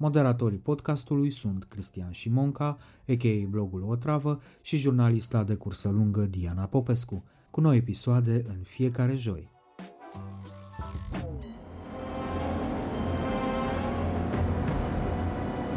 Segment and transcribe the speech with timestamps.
[0.00, 2.76] Moderatorii podcastului sunt Cristian Șimonca,
[3.08, 3.46] a.k.a.
[3.48, 9.50] blogul Otravă și jurnalista de cursă lungă Diana Popescu, cu noi episoade în fiecare joi.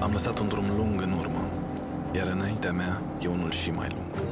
[0.01, 1.41] Am lăsat un drum lung în urmă,
[2.15, 4.25] iar înaintea mea e unul și mai lung.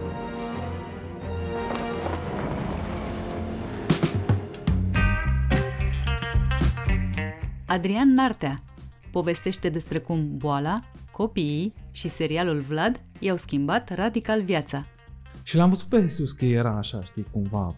[7.65, 8.63] Adrian Nartea
[9.11, 10.79] povestește despre cum boala,
[11.11, 14.85] copiii și serialul Vlad i-au schimbat radical viața.
[15.43, 17.75] Și l-am văzut pe Jesus că era așa, știi, cumva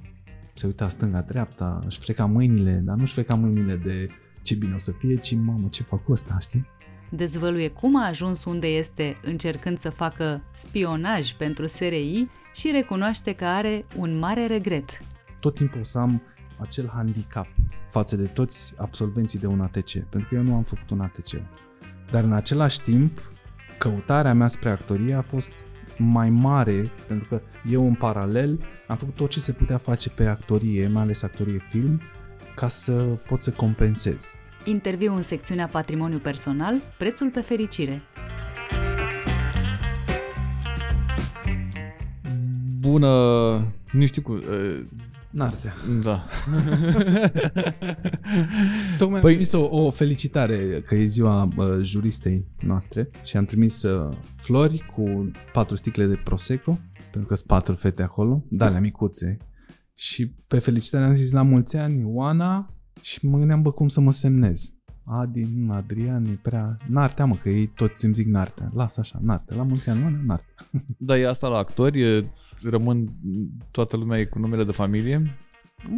[0.54, 4.09] se uita stânga-dreapta, își freca mâinile, dar nu-și freca mâinile de
[4.44, 6.68] ce bine o să fie, ci mamă, ce fac ăsta, știi?
[7.09, 13.46] Dezvăluie cum a ajuns unde este încercând să facă spionaj pentru SRI și recunoaște că
[13.46, 15.02] are un mare regret.
[15.40, 16.22] Tot timpul o să am
[16.62, 17.48] acel handicap
[17.90, 21.42] față de toți absolvenții de un ATC, pentru că eu nu am făcut un ATC.
[22.12, 23.31] Dar în același timp,
[23.78, 25.66] căutarea mea spre actorie a fost
[25.98, 30.25] mai mare, pentru că eu în paralel am făcut tot ce se putea face pe
[30.25, 32.02] actorie, mai ales actorie film,
[32.56, 34.35] ca să pot să compensez.
[34.64, 38.02] Interviu în secțiunea Patrimoniu Personal, prețul pe fericire.
[42.80, 43.08] Bună,
[43.91, 44.41] nu știu cum,
[45.31, 45.74] Nartea.
[46.03, 46.25] da.
[48.97, 49.29] Tocmai păi...
[49.29, 54.18] am trimis o, o felicitare că e ziua uh, juristei noastre și am trimis uh,
[54.35, 56.79] flori cu patru sticle de Prosecco,
[57.12, 59.38] pentru că sunt patru fete acolo, dale micuțe.
[59.94, 64.00] Și pe felicitare am zis la mulți ani, Oana, și mă gândeam, bă, cum să
[64.00, 64.73] mă semnez.
[65.13, 66.77] Adi, nu, Adrian, e prea...
[66.88, 68.72] Nartea, mă, că ei toți îmi zic Nartea.
[68.73, 69.55] Lasă așa, Nartea.
[69.55, 70.55] La mulți ani, Oana, Nartea.
[70.97, 72.27] Da, e asta la actori,
[72.61, 73.09] rămân,
[73.72, 75.38] toată lumea e cu numele de familie?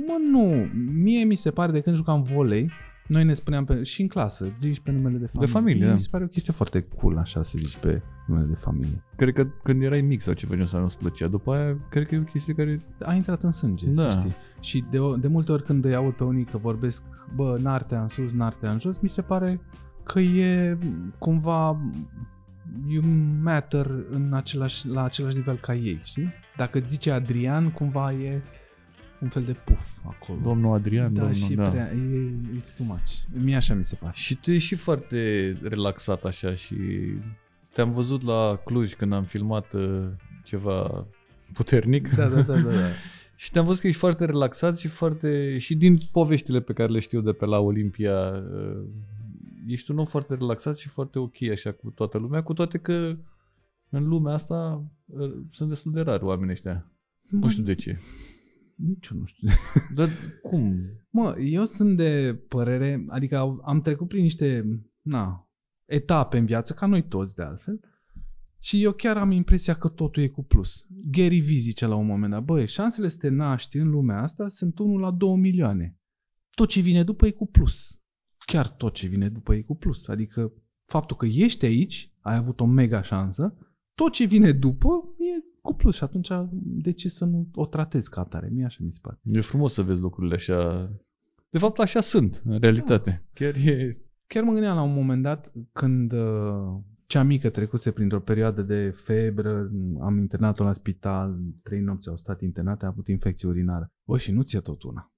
[0.07, 0.68] Mă, nu.
[0.94, 2.72] Mie mi se pare de când jucam volei,
[3.08, 5.46] noi ne spuneam pe, și în clasă, zici pe numele de familie.
[5.46, 5.94] De familie, da.
[5.94, 9.03] Mi se pare o chestie foarte cool așa să zici pe numele de familie.
[9.16, 11.28] Cred că când erai mic sau ceva să nu-ți plăcea.
[11.28, 12.81] După aia, cred că e o chestie care...
[13.02, 14.02] A intrat în sânge, Da.
[14.02, 14.36] să știi.
[14.59, 17.03] Și de, de multe ori când îi aud pe unii că vorbesc,
[17.36, 19.59] bă, nartea în sus, nartea în jos, mi se pare
[20.03, 20.78] că e
[21.19, 21.78] cumva
[22.88, 23.03] you
[23.42, 26.34] matter în același, la același nivel ca ei, știi?
[26.56, 28.42] Dacă îți zice Adrian, cumva e
[29.24, 30.40] un fel de puf acolo.
[30.44, 31.70] Domnul Adrian, da, domnul, și da.
[31.70, 33.44] prea, e, it's too much.
[33.44, 34.14] Mie așa mi se pare.
[34.16, 36.76] Și tu ești și foarte relaxat așa și
[37.74, 40.08] te-am văzut la Cluj când am filmat uh,
[40.44, 41.08] ceva
[41.54, 42.16] puternic.
[42.16, 42.72] Da, da, da, da.
[42.72, 42.88] da.
[43.36, 47.00] Și te-am văzut că ești foarte relaxat și foarte și din poveștile pe care le
[47.00, 48.84] știu de pe la Olimpia uh,
[49.68, 53.16] ești un om foarte relaxat și foarte ok așa cu toată lumea, cu toate că
[53.90, 56.92] în lumea asta uh, sunt destul de rari oamenii ăștia.
[57.30, 58.00] Nu știu de ce.
[58.76, 59.48] Nici eu nu știu.
[59.96, 60.08] Dar
[60.42, 60.80] cum?
[61.10, 65.50] Mă, eu sunt de părere, adică au- am trecut prin niște, na,
[65.86, 67.80] etape în viață, ca noi toți de altfel,
[68.60, 70.86] și eu chiar am impresia că totul e cu plus.
[71.12, 74.48] Gary Vee zice la un moment dat, băi, șansele să te naști în lumea asta
[74.48, 75.98] sunt 1 la 2 milioane.
[76.56, 78.02] Tot ce vine după e cu plus.
[78.46, 80.08] Chiar tot ce vine după e cu plus.
[80.08, 80.52] Adică
[80.86, 83.58] faptul că ești aici, ai avut o mega șansă,
[83.96, 85.12] tot ce vine după
[85.63, 86.30] e cu plus și atunci
[86.62, 88.50] de ce să nu o tratezi ca atare?
[88.51, 89.19] Mie așa mi se pare.
[89.24, 90.89] E frumos să vezi lucrurile așa.
[91.50, 93.25] De fapt, așa sunt, în realitate.
[93.33, 93.92] Chiar e...
[94.27, 98.89] Chiar mă gândeam la un moment dat când uh, cea mică trecuse printr-o perioadă de
[98.95, 99.69] febră,
[100.01, 103.92] am internat-o la spital, trei nopți au stat internate, a avut infecție urinară.
[104.07, 105.13] Bă, și nu ți-e tot una.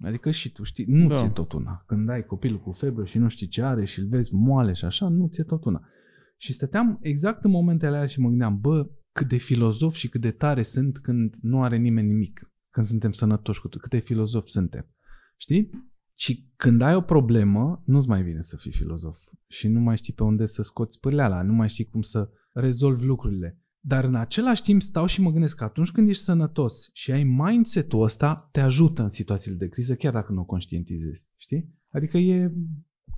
[0.00, 1.14] Adică și tu știi, nu Da.
[1.14, 1.82] ți-e tot una.
[1.86, 4.84] Când ai copilul cu febră și nu știi ce are și îl vezi moale și
[4.84, 5.88] așa, nu ți-e tot una.
[6.36, 10.20] Și stăteam exact în momentele alea și mă gândeam, bă, cât de filozof și cât
[10.20, 12.52] de tare sunt când nu are nimeni nimic.
[12.70, 14.94] Când suntem sănătoși cu tot, cât de filozof suntem.
[15.36, 15.70] Știi?
[16.14, 20.12] Și când ai o problemă, nu-ți mai vine să fii filozof și nu mai știi
[20.12, 23.58] pe unde să scoți pârleala, nu mai știi cum să rezolvi lucrurile.
[23.80, 27.22] Dar în același timp stau și mă gândesc că atunci când ești sănătos și ai
[27.22, 31.26] mindset-ul ăsta, te ajută în situațiile de criză, chiar dacă nu o conștientizezi.
[31.36, 31.74] Știi?
[31.90, 32.52] Adică e...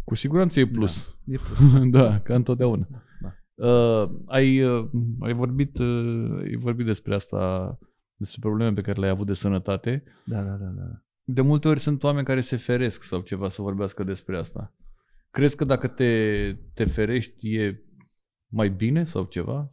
[0.04, 1.16] Cu siguranță e plus.
[1.24, 1.72] Da, e plus.
[2.00, 2.86] da, ca întotdeauna.
[2.90, 3.02] Da.
[3.56, 4.88] Uh, ai, uh,
[5.20, 7.78] ai, vorbit, uh, ai vorbit despre asta,
[8.16, 10.02] despre probleme pe care le-ai avut de sănătate.
[10.24, 11.02] Da, da, da, da.
[11.24, 14.74] De multe ori sunt oameni care se feresc sau ceva să vorbească despre asta.
[15.30, 17.82] Crezi că dacă te, te ferești e
[18.48, 19.72] mai bine sau ceva?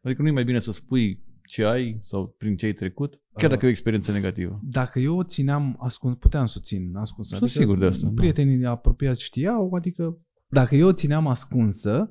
[0.00, 3.20] Adică nu e mai bine să spui ce ai sau prin ce ai trecut?
[3.34, 4.60] Chiar dacă e o experiență negativă.
[4.62, 7.28] Dacă eu o țineam ascuns, puteam să o țin ascuns.
[7.28, 8.12] Sunt sigur de asta, da.
[8.14, 10.18] Prietenii apropiați știau, adică
[10.48, 12.10] dacă eu o țineam ascunsă,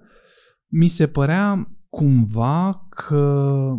[0.78, 3.22] mi se părea cumva că,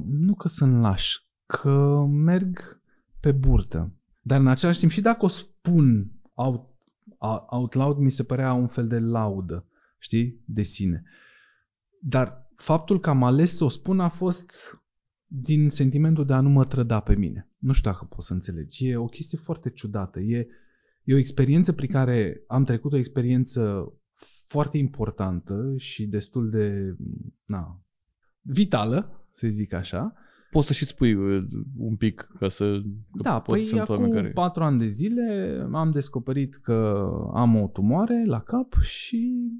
[0.06, 1.16] nu că sunt laș,
[1.46, 2.82] că merg
[3.20, 3.92] pe burtă.
[4.20, 6.68] Dar în același timp și dacă o spun out,
[7.48, 9.66] out loud, mi se părea un fel de laudă,
[9.98, 11.04] știi, de sine.
[12.00, 14.52] Dar faptul că am ales să o spun a fost
[15.26, 17.50] din sentimentul de a nu mă trăda pe mine.
[17.58, 18.88] Nu știu dacă poți să înțelegi.
[18.88, 20.20] E o chestie foarte ciudată.
[20.20, 20.46] E,
[21.04, 23.92] e o experiență prin care am trecut o experiență
[24.46, 26.96] foarte importantă și destul de
[27.44, 27.80] na,
[28.40, 30.14] vitală, să zic așa.
[30.50, 31.44] Poți să și spui uh,
[31.76, 32.80] un pic ca să...
[33.12, 34.30] Da, păi sunt acum care...
[34.30, 39.50] patru ani de zile am descoperit că am o tumoare la cap și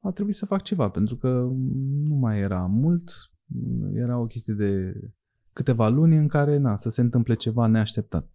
[0.00, 1.28] a trebuit să fac ceva, pentru că
[2.04, 3.10] nu mai era mult,
[3.94, 5.00] era o chestie de
[5.52, 8.30] câteva luni în care, na, să se întâmple ceva neașteptat.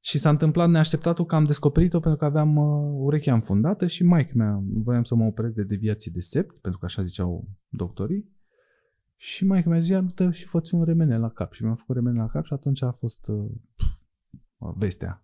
[0.00, 4.32] Și s-a întâmplat neașteptatul că am descoperit-o pentru că aveam uh, urechea înfundată și maică
[4.34, 8.36] mea, voiam să mă opresc de deviații de sept, pentru că așa ziceau doctorii.
[9.16, 11.52] Și maică mea zicea, dă și fă un remene la cap.
[11.52, 13.84] Și mi-am făcut remene la cap și atunci a fost uh, pf,
[14.76, 15.22] vestea.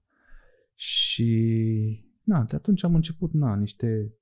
[0.74, 4.14] Și na, de atunci am început na, niște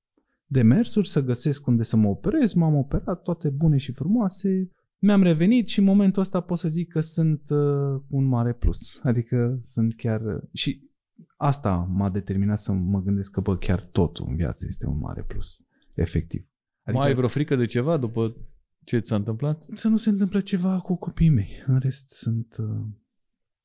[0.46, 4.70] demersuri să găsesc unde să mă operez, m-am operat, toate bune și frumoase,
[5.02, 9.00] mi-am revenit și în momentul ăsta pot să zic că sunt uh, un mare plus.
[9.02, 10.20] Adică sunt chiar...
[10.20, 10.90] Uh, și
[11.36, 15.22] asta m-a determinat să mă gândesc că, bă, chiar totul în viață este un mare
[15.22, 15.64] plus.
[15.94, 16.48] Efectiv.
[16.82, 18.36] Adică, mai ai vreo frică de ceva după
[18.84, 19.64] ce ți s-a întâmplat?
[19.72, 21.62] Să nu se întâmple ceva cu copiii mei.
[21.66, 22.56] În rest sunt...
[22.58, 22.86] Uh,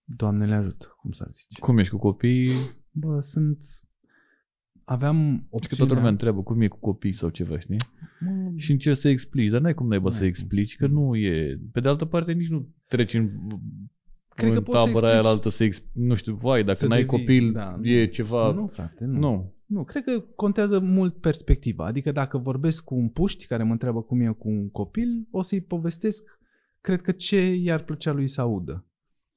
[0.10, 1.60] Doamne le ajută, cum s-ar zice.
[1.60, 2.52] Cum ești cu copiii?
[2.92, 3.66] Bă, sunt
[4.90, 5.68] aveam opțiunea...
[5.70, 7.78] Că toată lumea întreabă cum e cu copii sau ceva, știi?
[8.20, 8.52] Mă...
[8.56, 11.60] Și încerci să explici, dar n-ai cum naiba să explici, că nu e...
[11.72, 13.30] Pe de altă parte nici nu treci în,
[14.36, 17.18] Cred în că tabăra aia altă să explici, nu știu, vai, dacă să n-ai devii,
[17.18, 18.12] copil, da, e nu.
[18.12, 18.52] ceva...
[18.52, 19.20] Nu, frate, nu.
[19.20, 19.56] nu.
[19.66, 21.86] Nu, cred că contează mult perspectiva.
[21.86, 25.42] Adică dacă vorbesc cu un puști care mă întreabă cum e cu un copil, o
[25.42, 26.40] să-i povestesc,
[26.82, 28.86] cred că ce i-ar plăcea lui să audă.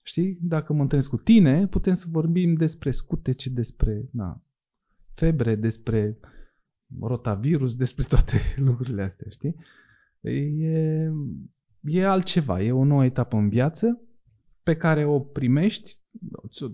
[0.02, 0.38] Știi?
[0.42, 4.44] Dacă mă întâlnesc cu tine, putem să vorbim despre scutece, despre na,
[5.14, 6.18] febre, despre
[7.00, 8.36] rotavirus, despre toate
[8.66, 9.56] lucrurile astea, știi?
[10.20, 11.10] E,
[11.80, 14.00] e altceva, e o nouă etapă în viață
[14.62, 15.90] pe care o primești,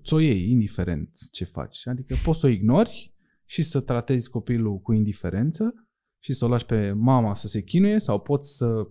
[0.05, 1.87] ți-o iei, indiferent ce faci.
[1.87, 5.88] Adică poți să o ignori și să tratezi copilul cu indiferență
[6.19, 8.88] și să o lași pe mama să se chinuie sau poți să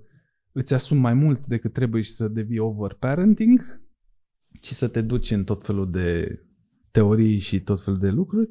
[0.51, 3.81] îți asumi mai mult decât trebuie și să devii over-parenting
[4.61, 6.39] și să te duci în tot felul de
[6.91, 8.49] teorii și tot felul de lucruri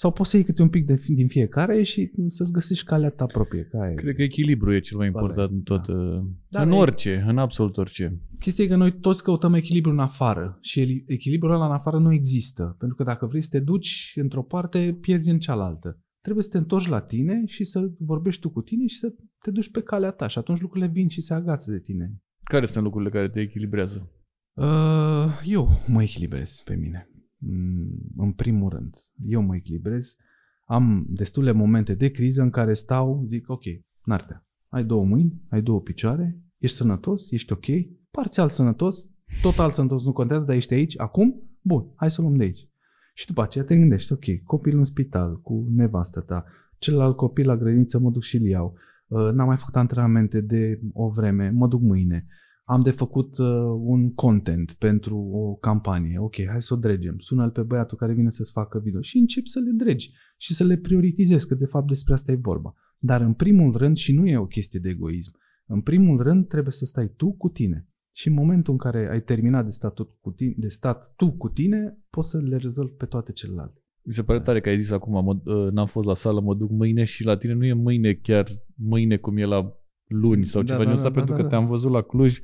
[0.00, 3.26] sau poți să iei câte un pic de, din fiecare și să-ți găsești calea ta
[3.26, 3.62] proprie.
[3.62, 5.86] Ca Cred că echilibru e cel mai important în tot.
[5.86, 5.92] Da.
[5.94, 8.20] Uh, Dar în orice, în absolut orice.
[8.38, 12.12] Chestia e că noi toți căutăm echilibru în afară și echilibrul ăla în afară nu
[12.12, 12.76] există.
[12.78, 16.00] Pentru că dacă vrei să te duci într-o parte, pierzi în cealaltă.
[16.20, 19.50] Trebuie să te întorci la tine și să vorbești tu cu tine și să te
[19.50, 22.20] duci pe calea ta și atunci lucrurile vin și se agață de tine.
[22.44, 24.12] Care sunt lucrurile care te echilibrează?
[24.54, 27.10] Uh, eu mă echilibrez pe mine.
[27.42, 28.96] Mm, în primul rând.
[29.26, 30.16] Eu mă echilibrez.
[30.64, 33.62] Am destule momente de criză în care stau, zic, ok,
[34.04, 37.66] Nartea, ai două mâini, ai două picioare, ești sănătos, ești ok,
[38.10, 39.10] parțial sănătos,
[39.42, 42.68] total sănătos nu contează, dar ești aici, acum, bun, hai să luăm de aici.
[43.14, 46.44] Și după aceea te gândești, ok, copil în spital cu nevastă ta,
[46.78, 48.74] celălalt copil la grădiniță mă duc și-l iau,
[49.06, 52.26] uh, n-am mai făcut antrenamente de o vreme, mă duc mâine,
[52.70, 53.46] am de făcut uh,
[53.78, 56.18] un content pentru o campanie.
[56.18, 57.18] Ok, hai să o dregem.
[57.18, 60.64] Sună-l pe băiatul care vine să-ți facă video și încep să le dregi și să
[60.64, 62.74] le prioritizezi, că de fapt despre asta e vorba.
[62.98, 65.32] Dar în primul rând, și nu e o chestie de egoism,
[65.66, 67.88] în primul rând trebuie să stai tu cu tine.
[68.12, 71.48] Și în momentul în care ai terminat de stat, cu tine, de stat tu cu
[71.48, 73.80] tine, poți să le rezolvi pe toate celelalte.
[74.02, 76.54] Mi se pare tare că ai zis acum, mă, uh, n-am fost la sală, mă
[76.54, 79.79] duc mâine și la tine nu e mâine chiar mâine cum e la
[80.10, 81.48] luni sau da, ceva da, da, da, pentru da, că da.
[81.48, 82.40] te-am văzut la Cluj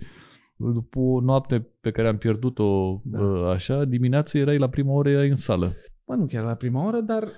[0.56, 3.20] după o noapte pe care am pierdut-o da.
[3.20, 5.72] Uh, așa, dimineața erai la prima oră erai în sală.
[6.06, 7.28] Bă, nu chiar la prima oră, dar...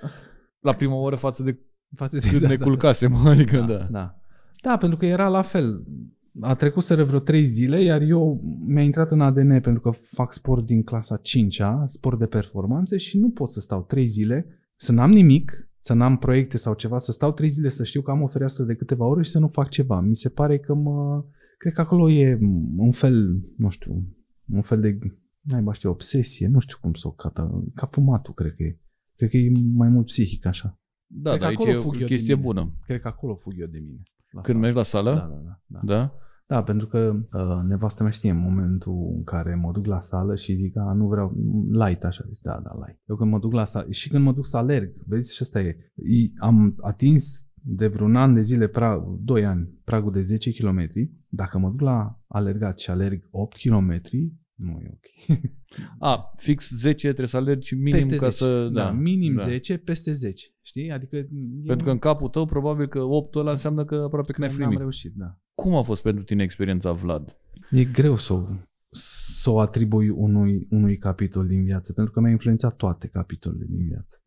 [0.59, 1.59] La prima oră față de,
[1.95, 3.29] față de când da, ne da, culcasem, da.
[3.31, 3.65] adică da.
[3.65, 4.19] Da, da.
[4.61, 5.83] da, pentru că era la fel.
[6.41, 10.33] a trecut să vreo trei zile, iar eu mi-a intrat în ADN pentru că fac
[10.33, 14.45] sport din clasa 5-a, sport de performanțe și nu pot să stau trei zile,
[14.75, 18.11] să n-am nimic, să n-am proiecte sau ceva, să stau trei zile să știu că
[18.11, 19.99] am o fereastră de câteva ore și să nu fac ceva.
[20.01, 21.25] Mi se pare că mă...
[21.57, 22.37] Cred că acolo e
[22.77, 24.07] un fel, nu știu,
[24.51, 24.99] un fel de,
[25.61, 28.79] mai știu, obsesie, nu știu cum să o cata, ca fumatul, cred că e.
[29.15, 30.79] Cred că e mai mult psihic așa.
[31.05, 32.45] Da, Cred dar că aici acolo fug e eu o de chestie mine.
[32.45, 32.75] bună.
[32.85, 34.01] Cred că acolo fug eu de mine.
[34.31, 34.59] La Când sală.
[34.59, 35.13] mergi la sală?
[35.13, 35.79] Da, da, da.
[35.83, 35.95] da.
[35.95, 36.13] Da?
[36.49, 40.35] Da, pentru că uh, nevastă mea știe în momentul în care mă duc la sală
[40.35, 41.35] și zic, a, nu vreau,
[41.71, 42.99] light așa, zic, da, da, light.
[43.09, 45.59] Eu când mă duc la sală, și când mă duc să alerg, vezi, și asta
[45.59, 50.51] e, I- am atins de vreun an de zile, pra, 2 ani, pragul de 10
[50.51, 50.89] km,
[51.27, 54.01] dacă mă duc la alergat și alerg 8 km,
[54.59, 55.39] nu e ok.
[55.99, 58.35] A, fix 10 trebuie să alergi minim peste ca 10.
[58.35, 58.69] să...
[58.73, 59.43] da, minim da.
[59.43, 60.91] 10, peste 10, știi?
[60.91, 61.27] Adică e
[61.65, 64.57] Pentru că în capul tău probabil că 8 ăla înseamnă că aproape că n-ai n-am
[64.57, 64.79] făcut nimic.
[64.79, 65.37] reușit, da.
[65.55, 67.37] Cum a fost pentru tine experiența Vlad?
[67.71, 68.47] E greu să o,
[68.89, 73.85] să o atribui unui, unui capitol din viață, pentru că mi-a influențat toate capitolele din
[73.85, 74.21] viață.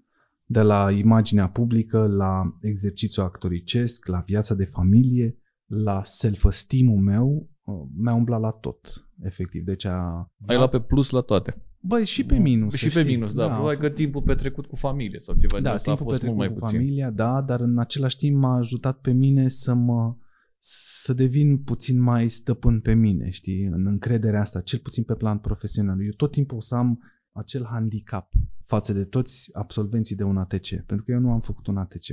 [0.44, 5.36] De la imaginea publică, la exercițiul actoricesc, la viața de familie,
[5.66, 7.51] la self-esteem-ul meu, uh,
[7.96, 9.64] mi-a umblat la tot, efectiv.
[9.64, 10.30] Deci a...
[10.46, 11.62] Ai luat pe plus la toate.
[11.80, 13.14] Băi, și pe minus, Și să pe știi.
[13.14, 13.44] minus, da.
[13.44, 16.12] a Probabil că fost- timpul petrecut cu familie sau ceva de da, asta a timpul
[16.12, 16.86] fost mult mai petrecut cu puțin.
[16.88, 20.16] familia, da, dar în același timp m-a ajutat pe mine să mă
[20.64, 25.38] să devin puțin mai stăpân pe mine, știi, în încrederea asta, cel puțin pe plan
[25.38, 26.04] profesional.
[26.04, 27.00] Eu tot timpul o să am
[27.32, 28.32] acel handicap
[28.64, 32.06] față de toți absolvenții de un ATC, pentru că eu nu am făcut un ATC.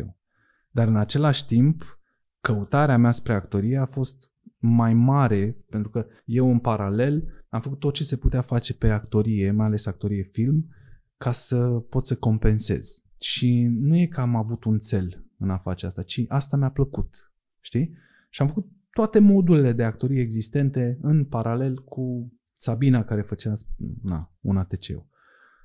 [0.71, 1.99] Dar în același timp,
[2.41, 7.79] căutarea mea spre actorie a fost mai mare, pentru că eu în paralel am făcut
[7.79, 10.69] tot ce se putea face pe actorie, mai ales actorie film,
[11.17, 13.03] ca să pot să compensez.
[13.19, 16.69] Și nu e că am avut un cel în a face asta, ci asta mi-a
[16.69, 17.97] plăcut, știi?
[18.29, 23.53] Și am făcut toate modurile de actorie existente în paralel cu Sabina care făcea
[24.01, 24.85] na, un ATC.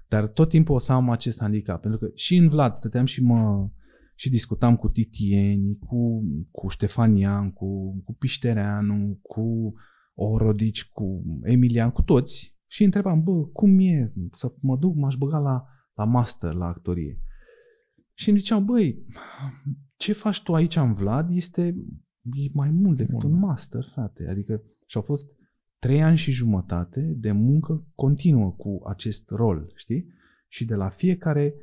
[0.08, 3.22] Dar tot timpul o să am acest handicap, pentru că și în Vlad stăteam și
[3.22, 3.68] mă
[4.14, 9.74] și discutam cu Titieni, cu, cu Ștefanian, cu, cu Piștereanu, cu
[10.14, 15.38] Orodici, cu Emilian, cu toți și întrebam, bă, cum e să mă duc, m-aș băga
[15.38, 17.20] la, la master, la actorie.
[18.14, 19.06] Și îmi ziceau, băi,
[19.96, 21.76] ce faci tu aici în Vlad este
[22.32, 23.32] e mai mult decât Bun.
[23.32, 24.26] un master, frate.
[24.28, 25.36] Adică și-au fost
[25.78, 30.06] trei ani și jumătate de muncă continuă cu acest rol, știi?
[30.48, 31.54] Și de la fiecare,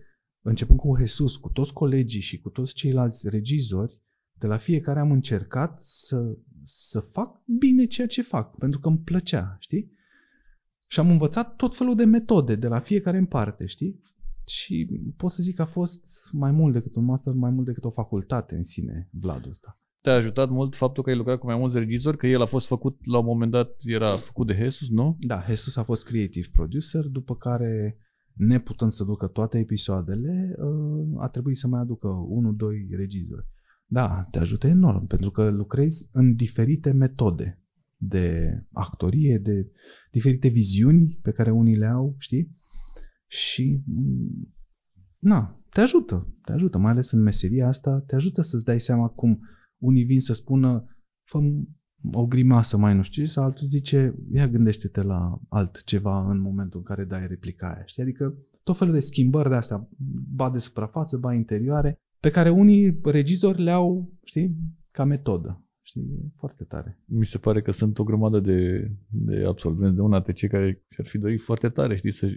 [0.41, 3.99] începând cu Jesus, cu toți colegii și cu toți ceilalți regizori,
[4.33, 8.97] de la fiecare am încercat să, să fac bine ceea ce fac, pentru că îmi
[8.97, 9.91] plăcea, știi?
[10.87, 14.01] Și am învățat tot felul de metode de la fiecare în parte, știi?
[14.45, 17.83] Și pot să zic că a fost mai mult decât un master, mai mult decât
[17.83, 19.79] o facultate în sine, Vladul ăsta.
[20.01, 22.67] Te-a ajutat mult faptul că ai lucrat cu mai mulți regizori, că el a fost
[22.67, 25.17] făcut, la un moment dat, era făcut de Jesus, nu?
[25.19, 27.97] Da, Jesus a fost creative producer, după care,
[28.41, 33.45] neputând să ducă toate episoadele, uh, a trebuit să mai aducă unul, doi regizori.
[33.85, 37.61] Da, te ajută enorm, pentru că lucrezi în diferite metode
[37.97, 39.71] de actorie, de
[40.11, 42.57] diferite viziuni pe care unii le au, știi?
[43.27, 44.53] Și, mm,
[45.19, 49.07] na, te ajută, te ajută, mai ales în meseria asta, te ajută să-ți dai seama
[49.07, 49.39] cum
[49.77, 50.85] unii vin să spună
[51.23, 51.39] fă
[52.11, 56.79] o grimasă mai nu știu ce, sau altul zice, ia gândește-te la altceva în momentul
[56.79, 58.03] în care dai replica aia, știi?
[58.03, 59.87] Adică tot felul de schimbări de astea,
[60.35, 64.55] ba de suprafață, ba interioare, pe care unii regizori le au, știi,
[64.91, 65.65] ca metodă.
[65.81, 66.99] Știi, e foarte tare.
[67.05, 71.07] Mi se pare că sunt o grămadă de, de absolvenți de un ATC care și-ar
[71.07, 72.27] fi dorit foarte tare, știi, să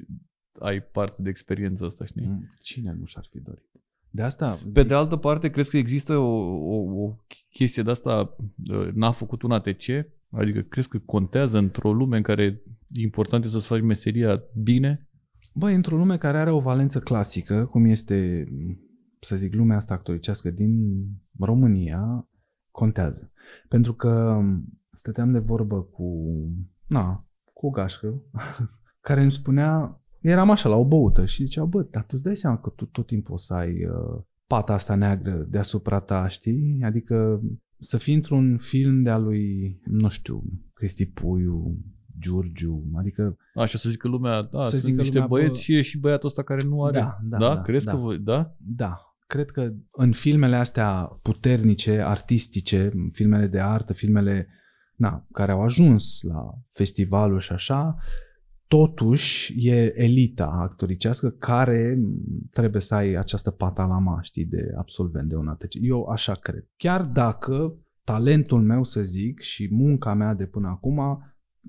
[0.58, 2.26] ai parte de experiența asta, știi?
[2.26, 3.68] Mm, Cine nu și-ar fi dorit?
[4.14, 7.16] De asta Pe zic, de altă parte, crezi că există o, o, o
[7.50, 8.36] chestie de asta,
[8.70, 9.82] uh, n-a făcut un ATC?
[10.30, 15.08] Adică crezi că contează într-o lume în care important e să-ți faci meseria bine?
[15.54, 18.48] Băi, într-o lume care are o valență clasică, cum este,
[19.20, 21.04] să zic, lumea asta actoricească din
[21.38, 22.28] România,
[22.70, 23.32] contează.
[23.68, 24.40] Pentru că
[24.92, 26.28] stăteam de vorbă cu,
[26.86, 28.22] na, cu o gașcă,
[29.06, 32.36] care îmi spunea, eram așa la o băută și zicea, bă, dar tu îți dai
[32.36, 36.80] seama că tu tot timpul o să ai uh, pata asta neagră deasupra ta, știi?
[36.84, 37.40] Adică
[37.78, 40.42] să fii într-un film de-a lui, nu știu,
[40.74, 41.78] Cristi Puiu,
[42.18, 45.30] Giurgiu, adică A, și o să zică lumea, da, Să sunt zică niște lumea, bă-
[45.30, 46.98] băieți și e și băiatul ăsta care nu are.
[46.98, 47.54] Da, da, da?
[47.54, 47.90] da, crezi da.
[47.90, 48.54] că voi, da?
[48.58, 54.48] Da, cred că în filmele astea puternice, artistice, filmele de artă, filmele
[54.96, 57.96] na, care au ajuns la festivaluri și așa,
[58.68, 61.98] totuși e elita actoricească care
[62.50, 65.72] trebuie să ai această patalama, știi, de absolvent de un ATC.
[65.80, 66.66] Eu așa cred.
[66.76, 71.00] Chiar dacă talentul meu, să zic, și munca mea de până acum,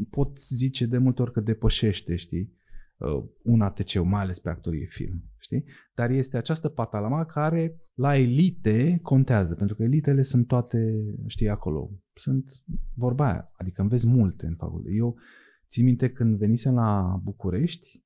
[0.10, 2.54] pot zice de multe ori că depășește, știi,
[2.98, 5.64] uh, un ATC, mai ales pe actorie film, știi?
[5.96, 11.92] Dar este această patalama care la elite contează, pentru că elitele sunt toate, știi, acolo.
[12.14, 12.52] Sunt
[12.94, 14.96] vorba aia, adică înveți multe în facultate.
[14.96, 15.18] Eu
[15.68, 18.04] țin minte când venisem la București,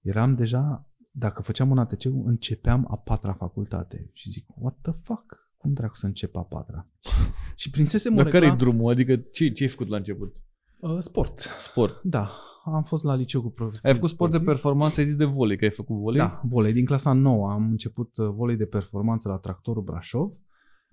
[0.00, 4.10] eram deja, dacă făceam un ATC, începeam a patra facultate.
[4.12, 5.48] Și zic, what the fuck?
[5.56, 6.88] Cum dracu să încep a patra?
[7.56, 8.92] și prinsesem Dar o care e reclam- drumul?
[8.92, 10.36] Adică ce, ce ai făcut la început?
[10.78, 11.38] Uh, sport.
[11.38, 12.02] Sport.
[12.02, 12.30] Da,
[12.64, 14.60] am fost la liceu cu profesori Ai făcut sport de sportivi.
[14.60, 16.20] performanță, ai zis de volei, că ai făcut volei?
[16.20, 16.72] Da, volei.
[16.72, 20.32] Din clasa 9 am început uh, volei de performanță la Tractorul Brașov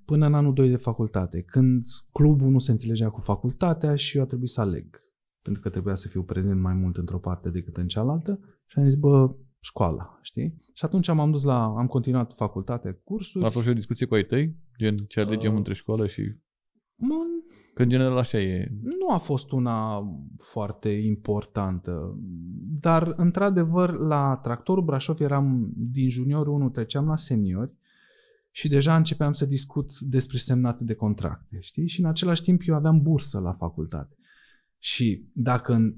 [0.05, 4.23] până în anul 2 de facultate, când clubul nu se înțelegea cu facultatea și eu
[4.23, 5.01] a trebuit să aleg.
[5.47, 8.89] Pentru că trebuia să fiu prezent mai mult într-o parte decât în cealaltă și am
[8.89, 10.55] zis, bă, școala, știi?
[10.73, 13.45] Și atunci m-am dus la, am continuat facultate, cursuri.
[13.45, 14.55] A fost și o discuție cu ai tăi?
[14.77, 15.57] Gen, ce alegem Uh.
[15.57, 16.21] între școală și...
[16.95, 17.15] Mă,
[17.73, 18.71] Că în general așa e.
[18.99, 20.03] nu a fost una
[20.37, 22.19] foarte importantă,
[22.79, 27.71] dar într-adevăr la Tractorul Brașov eram din junior 1, treceam la seniori
[28.51, 31.87] și deja începeam să discut despre semnat de contracte, știi?
[31.87, 34.15] Și în același timp eu aveam bursă la facultate.
[34.79, 35.95] Și dacă în-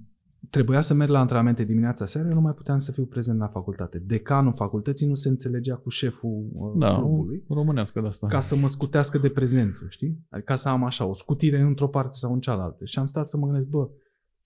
[0.50, 3.48] trebuia să merg la antrenamente dimineața seara, eu nu mai puteam să fiu prezent la
[3.48, 3.98] facultate.
[4.00, 8.28] Decanul facultății nu se înțelegea cu șeful uh, Da, clubului o românească de asta.
[8.28, 10.26] ca să mă scutească de prezență, știi?
[10.30, 12.86] Adică ca să am așa, o scutire într-o parte sau în cealaltă.
[12.86, 13.90] Și am stat să mă gândesc, bă,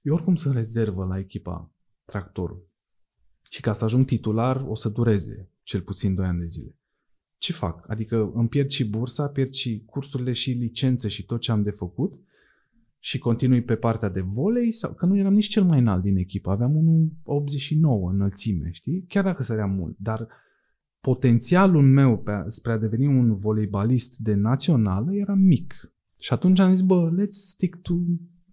[0.01, 1.71] eu oricum sunt rezervă la echipa
[2.05, 2.67] tractorul.
[3.49, 6.75] Și ca să ajung titular o să dureze cel puțin 2 ani de zile.
[7.37, 7.85] Ce fac?
[7.89, 11.71] Adică îmi pierd și bursa, pierd și cursurile și licențe și tot ce am de
[11.71, 12.19] făcut
[13.05, 16.17] și continui pe partea de volei sau că nu eram nici cel mai înalt din
[16.17, 19.05] echipă, aveam 1,89 înălțime, știi?
[19.07, 20.27] Chiar dacă săream mult, dar
[20.99, 25.93] potențialul meu pe, spre a deveni un voleibalist de națională era mic.
[26.19, 27.93] Și atunci am zis, bă, let's stick to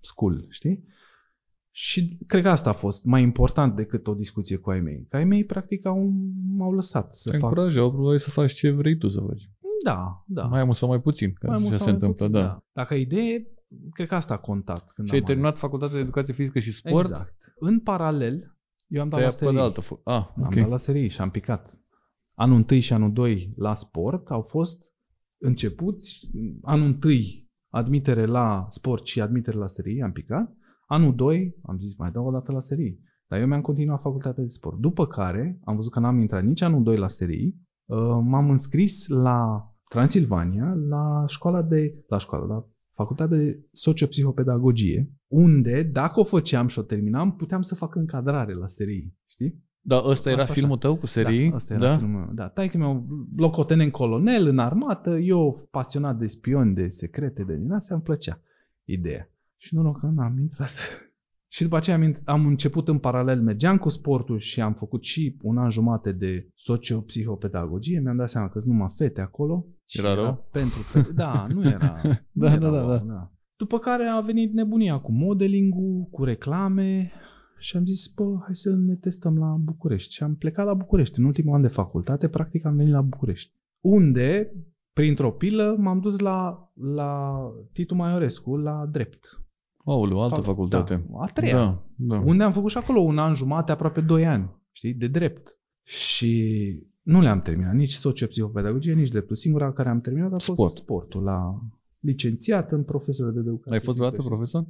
[0.00, 0.84] school, știi?
[1.70, 5.06] Și cred că asta a fost mai important decât o discuție cu ai mei.
[5.08, 6.12] Că ai mei, practic, au,
[6.56, 7.50] m-au lăsat să Te fac...
[7.50, 9.50] încurajau, probabil să faci ce vrei tu să faci.
[9.84, 10.42] Da, da.
[10.42, 12.64] Mai mult sau mai puțin, că Mai mult așa sau se mai întâmplă, puțin, da.
[12.72, 13.46] Dacă ai idee,
[13.92, 14.90] cred că asta a contat.
[14.94, 15.60] Când Și ai am terminat ales.
[15.62, 17.04] facultatea de educație fizică și sport?
[17.04, 17.34] Exact.
[17.58, 18.56] În paralel,
[18.86, 19.60] eu am dat Te-ai la apucat de serie.
[19.60, 20.54] altă fă- Ah, Am ok.
[20.54, 21.80] dat la serie și am picat.
[22.34, 24.92] Anul 1 și anul 2 la sport au fost
[25.38, 26.20] începuți.
[26.62, 27.14] Anul 1
[27.70, 30.54] admitere la sport și admitere la serie, am picat.
[30.86, 32.98] Anul 2 am zis mai dau o dată la serie.
[33.28, 34.78] Dar eu mi-am continuat facultatea de sport.
[34.78, 37.54] După care am văzut că n-am intrat nici anul 2 la serie.
[37.84, 42.04] uh, M-am înscris la Transilvania, la școala de...
[42.08, 42.64] La școală, la
[43.00, 48.66] facultatea de sociopsihopedagogie, unde, dacă o făceam și o terminam, puteam să fac încadrare la
[48.66, 49.14] serie.
[49.26, 49.62] Știi?
[49.80, 50.60] Da, ăsta era Asta așa.
[50.60, 51.48] filmul tău cu serii?
[51.48, 52.30] Da, asta era filmul meu.
[52.34, 57.72] Da, taică meu locotenent colonel în armată, eu pasionat de spioni, de secrete, de din
[57.72, 58.40] astea, îmi plăcea
[58.84, 59.30] ideea.
[59.56, 60.72] Și noroc că n-am intrat.
[61.54, 65.04] și după aceea am, int- am început în paralel, mergeam cu sportul și am făcut
[65.04, 68.00] și un an jumate de sociopsihopedagogie.
[68.00, 69.66] Mi-am dat seama că sunt numai fete acolo.
[69.90, 70.48] Și Era rău?
[70.52, 71.12] Pentru fete.
[71.12, 72.00] Da, nu era.
[72.04, 73.32] nu Da, era da, da, rău, da.
[73.56, 75.74] După care a venit nebunia cu modeling
[76.10, 77.12] cu reclame
[77.58, 80.14] și am zis, bă, hai să ne testăm la București.
[80.14, 81.18] Și am plecat la București.
[81.18, 83.52] În ultimul an de facultate, practic am venit la București.
[83.80, 84.52] Unde,
[84.92, 87.40] printr-o pilă, m-am dus la, la
[87.72, 89.26] Titu Maiorescu, la drept.
[89.84, 91.06] Aoleu, altă Fac- facultate.
[91.10, 91.56] Da, a treia.
[91.56, 92.18] Da, da.
[92.26, 95.58] Unde am făcut și acolo un an jumate, aproape doi ani, știi, de drept.
[95.82, 96.42] Și
[97.10, 99.36] nu le-am terminat, nici sociopsihopedagogie, nici dreptul.
[99.36, 100.72] Singura care am terminat a fost Sport.
[100.74, 101.60] sportul, la
[101.98, 103.72] licențiat în profesor de educație.
[103.72, 104.64] Ai fost vreodată fizică și- profesor?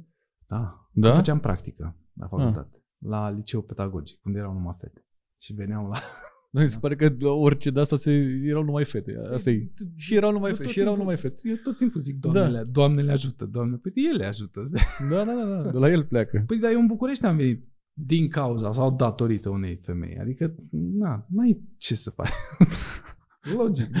[0.47, 0.89] Da.
[0.91, 1.07] Da?
[1.07, 1.13] da?
[1.15, 5.05] Făceam practică la facultate, la liceu pedagogic, unde erau numai fete.
[5.37, 5.97] Și veneau la...
[6.61, 8.11] Mi se pare că la orice de asta se,
[8.43, 9.13] erau numai fete.
[9.33, 9.71] Asta e.
[9.95, 10.63] Și erau numai Eu fete.
[10.67, 11.49] tot Și erau timpul- numai fete.
[11.49, 12.63] Eu tot timpul zic, doamnele, da.
[12.63, 13.75] doamnele ajută, doamne.
[13.75, 14.61] Păi ele ajută.
[15.09, 15.71] Da, da, da, da.
[15.71, 16.43] De la el pleacă.
[16.47, 20.17] Păi dar eu în București am venit din cauza sau datorită unei femei.
[20.17, 22.29] Adică, na, n-ai ce să faci.
[23.57, 23.99] Logic, nu?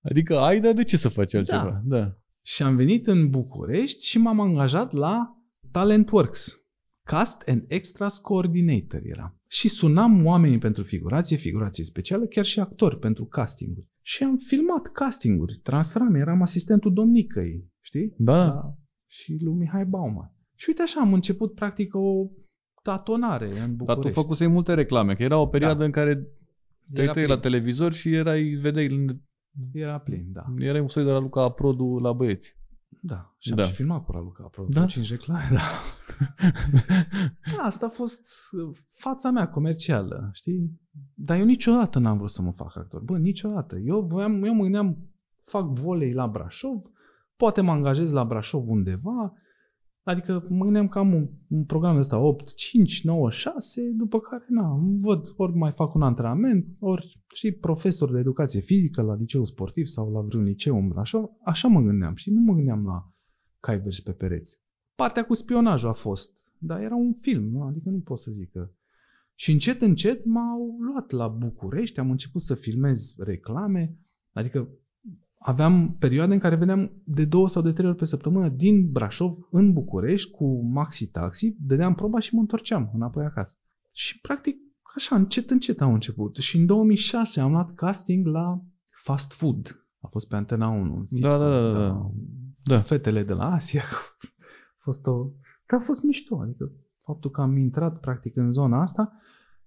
[0.00, 1.82] Adică ai, dar de ce să faci altceva?
[1.84, 1.98] Da.
[1.98, 2.18] Da.
[2.42, 5.36] Și am venit în București și m-am angajat la
[5.70, 6.62] Talentworks.
[7.02, 9.36] Cast and Extras Coordinator era.
[9.46, 13.86] Și sunam oamenii pentru figurație, figurație specială, chiar și actori pentru castinguri.
[14.02, 18.14] Și am filmat castinguri, transferam, eram asistentul domnicăi, știi?
[18.16, 18.44] Da.
[18.44, 20.32] La- și lui Mihai Bauman.
[20.54, 22.28] Și uite așa, am început practic o
[22.82, 24.20] tatonare în Dar tu București.
[24.20, 25.84] făcusei multe reclame, că era o perioadă Da.
[25.84, 26.22] în care te
[26.92, 27.34] Era uitai plin.
[27.34, 29.06] la televizor și erai, vedeai,
[29.72, 30.44] Era plin, da.
[30.58, 32.56] erai un soi de la Luca Produ la băieți.
[33.00, 33.62] Da, și am Da.
[33.62, 34.80] și filmat cu Raluca, apropo, Da?
[34.80, 34.86] da?
[34.86, 35.60] 5 reclame, da.
[37.56, 37.62] da.
[37.62, 40.80] Asta a fost uh, fața mea comercială, știi?
[41.14, 43.00] Dar eu niciodată n-am vrut să mă fac actor.
[43.00, 43.76] Bă, niciodată.
[43.78, 44.96] Eu voiam, eu mă gândeam,
[45.44, 46.82] fac volei la Brașov,
[47.36, 49.32] poate mă angajez la Brașov undeva,
[50.08, 54.44] adică mă gândeam că am un, un program ăsta 8, 5, 9, 6, după care,
[54.48, 59.44] na, văd, ori mai fac un antrenament, ori, știi, profesor de educație fizică la liceu
[59.44, 63.12] sportiv sau la vreun liceu în Brașov, așa mă gândeam, și nu mă gândeam la
[63.60, 64.60] cai verzi pe pereți.
[64.94, 67.62] Partea cu spionajul a fost, dar era un film, nu?
[67.62, 68.70] adică nu pot să zic că...
[69.34, 73.98] Și încet, încet m-au luat la București, am început să filmez reclame,
[74.32, 74.68] adică
[75.38, 79.38] aveam perioade în care veneam de două sau de trei ori pe săptămână din Brașov
[79.50, 83.58] în București cu maxi-taxi, dădeam proba și mă întorceam înapoi acasă.
[83.92, 84.56] Și practic
[84.94, 86.36] așa, încet, încet am început.
[86.36, 88.62] Și în 2006 am luat casting la
[89.02, 89.86] fast food.
[90.00, 91.04] A fost pe Antena 1.
[91.20, 92.10] Da, da, da, da.
[92.62, 92.78] da.
[92.78, 93.82] Fetele de la Asia.
[94.78, 95.30] A fost o...
[95.70, 96.40] Dar a fost mișto.
[96.42, 96.72] Adică
[97.04, 99.12] faptul că am intrat practic în zona asta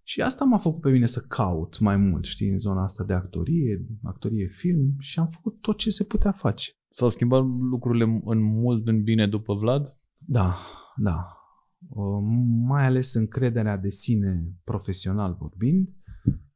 [0.04, 3.14] și asta m-a făcut pe mine să caut mai mult, știi, în zona asta de
[3.14, 6.72] actorie, actorie film și am făcut tot ce se putea face.
[6.90, 9.98] S-au schimbat lucrurile în mult în bine după Vlad?
[10.18, 10.58] Da,
[10.96, 11.36] da.
[12.68, 15.90] Mai ales încrederea de sine profesional vorbind,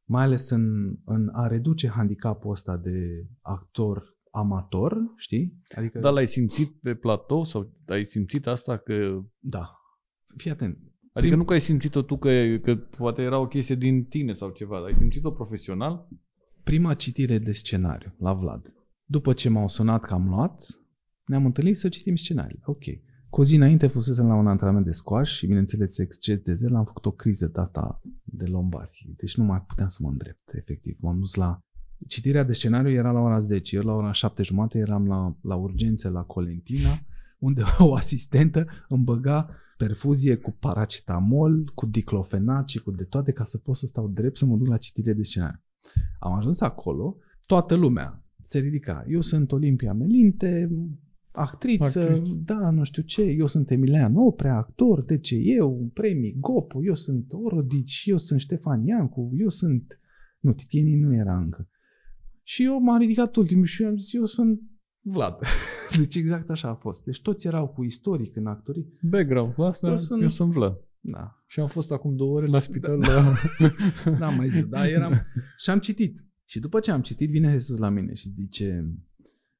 [0.04, 5.62] mai ales în, în a reduce handicapul ăsta de actor amator, știi?
[5.76, 6.00] Adică...
[6.00, 9.22] Dar l-ai simțit pe platou sau ai simțit asta că...
[9.40, 9.80] Da.
[10.38, 10.78] Fii atent,
[11.16, 11.38] Adică Prim...
[11.38, 14.78] nu că ai simțit-o tu că, că poate era o chestie din tine sau ceva,
[14.78, 16.08] dar ai simțit-o profesional?
[16.64, 18.74] Prima citire de scenariu la Vlad.
[19.06, 20.66] După ce m-au sunat că am luat,
[21.26, 22.62] ne-am întâlnit să citim scenariul.
[22.66, 22.84] Ok.
[23.30, 26.76] Cu o zi înainte fusesem la un antrenament de squash și, bineînțeles, exces de zel,
[26.76, 29.14] am făcut o criză de asta de lombari.
[29.18, 30.98] Deci nu mai puteam să mă îndrept, efectiv.
[31.00, 31.60] M-am dus la...
[32.08, 35.56] Citirea de scenariu era la ora 10, eu la ora 7 jumate eram la, la
[35.56, 36.90] urgențe la Colentina,
[37.46, 43.44] unde o asistentă îmi băga perfuzie cu paracetamol, cu diclofenat și cu de toate ca
[43.44, 45.62] să pot să stau drept să mă duc la citire de scenariu.
[46.20, 49.06] Am ajuns acolo, toată lumea se ridica.
[49.08, 50.70] Eu sunt Olimpia Melinte,
[51.32, 56.36] actriță, actriță, da, nu știu ce, eu sunt Emilian Oprea, actor, de ce eu, premii,
[56.40, 60.00] Gopu, eu sunt Orodici, eu sunt Ștefan Iancu, eu sunt...
[60.40, 61.70] Nu, Titienii nu era încă.
[62.44, 64.62] Și eu m-am ridicat ultimul și eu am zis, eu sunt
[65.08, 65.40] Vlad.
[66.00, 67.04] Deci exact așa a fost.
[67.04, 68.94] Deci toți erau cu istoric în actorii.
[69.02, 70.78] Background, asta eu sunt, eu sunt Vlad.
[71.00, 71.44] Da.
[71.48, 73.00] Și am fost acum două ore la spital.
[73.00, 73.34] Da, la...
[74.20, 75.26] da mai zis, da, eram...
[75.58, 76.24] Și am citit.
[76.46, 78.94] Și după ce am citit, vine Jesus la mine și zice,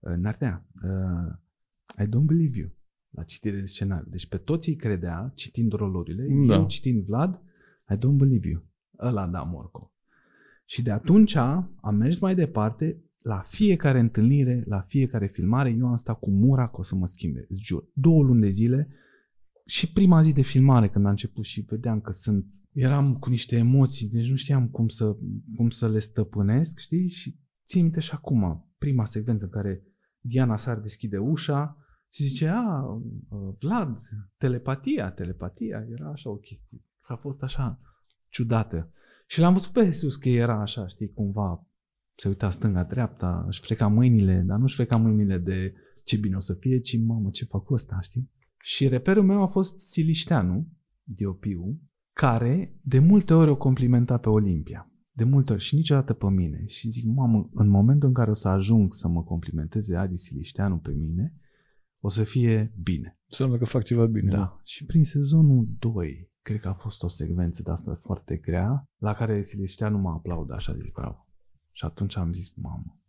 [0.04, 1.34] ă, Nartea, uh,
[2.06, 2.70] I don't believe you
[3.10, 4.08] la citire de scenariu.
[4.10, 6.56] Deci pe toți îi credea, citind rolurile, da.
[6.56, 7.42] eu citind Vlad,
[7.90, 8.64] I don't believe you.
[9.00, 9.92] Ăla da, Morco.
[10.66, 15.96] Și de atunci am mers mai departe, la fiecare întâlnire, la fiecare filmare, eu am
[15.96, 17.90] stat cu mura că o să mă schimbe, îți jur.
[17.94, 18.90] Două luni de zile
[19.66, 23.56] și prima zi de filmare când a început și vedeam că sunt, eram cu niște
[23.58, 25.18] emoții, deci nu știam cum să,
[25.56, 27.08] cum să le stăpânesc, știi?
[27.08, 29.84] Și țin minte și acum, prima secvență în care
[30.20, 31.78] Diana Sar deschide ușa
[32.10, 32.86] și zice, a,
[33.60, 34.00] Vlad,
[34.38, 36.86] telepatia, telepatia, era așa o chestie.
[37.00, 37.80] A fost așa
[38.28, 38.92] ciudată.
[39.28, 41.68] Și l-am văzut pe Jesus că era așa, știi, cumva
[42.16, 45.74] se uita stânga-dreapta, își freca mâinile, dar nu își freca mâinile de
[46.06, 48.32] ce bine o să fie, ci mamă, ce fac ăsta, știi?
[48.58, 50.68] Și reperul meu a fost Silișteanu,
[51.04, 51.80] Diopiu,
[52.14, 54.90] care de multe ori o complimenta pe Olimpia.
[55.12, 56.64] De multe ori și niciodată pe mine.
[56.66, 60.78] Și zic, mamă, în momentul în care o să ajung să mă complimenteze Adi Silișteanu
[60.78, 61.34] pe mine,
[62.00, 63.20] o să fie bine.
[63.28, 64.30] Înseamnă că fac ceva bine.
[64.30, 64.38] Da.
[64.38, 64.60] da.
[64.64, 69.14] Și prin sezonul 2, cred că a fost o secvență de asta foarte grea, la
[69.14, 71.25] care Silișteanu mă aplaudă, așa zic, bravo.
[71.76, 73.00] Și atunci am zis, mamă,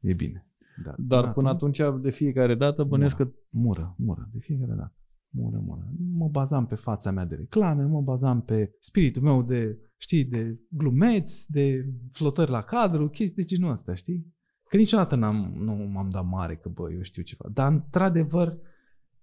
[0.00, 0.46] e bine.
[0.84, 3.30] Dar, Dar până atunci, atunci, de fiecare dată, bănesc că...
[3.50, 4.94] Mură, mură, de fiecare dată.
[5.28, 5.92] Mură, mură.
[6.12, 10.60] Mă bazam pe fața mea de reclame, mă bazam pe spiritul meu de, știi, de
[10.68, 14.34] glumeți, de flotări la cadru, chestii de genul ăsta, știi?
[14.68, 17.48] Că niciodată n-am, nu m-am dat mare că, bă, eu știu ceva.
[17.52, 18.58] Dar, într-adevăr,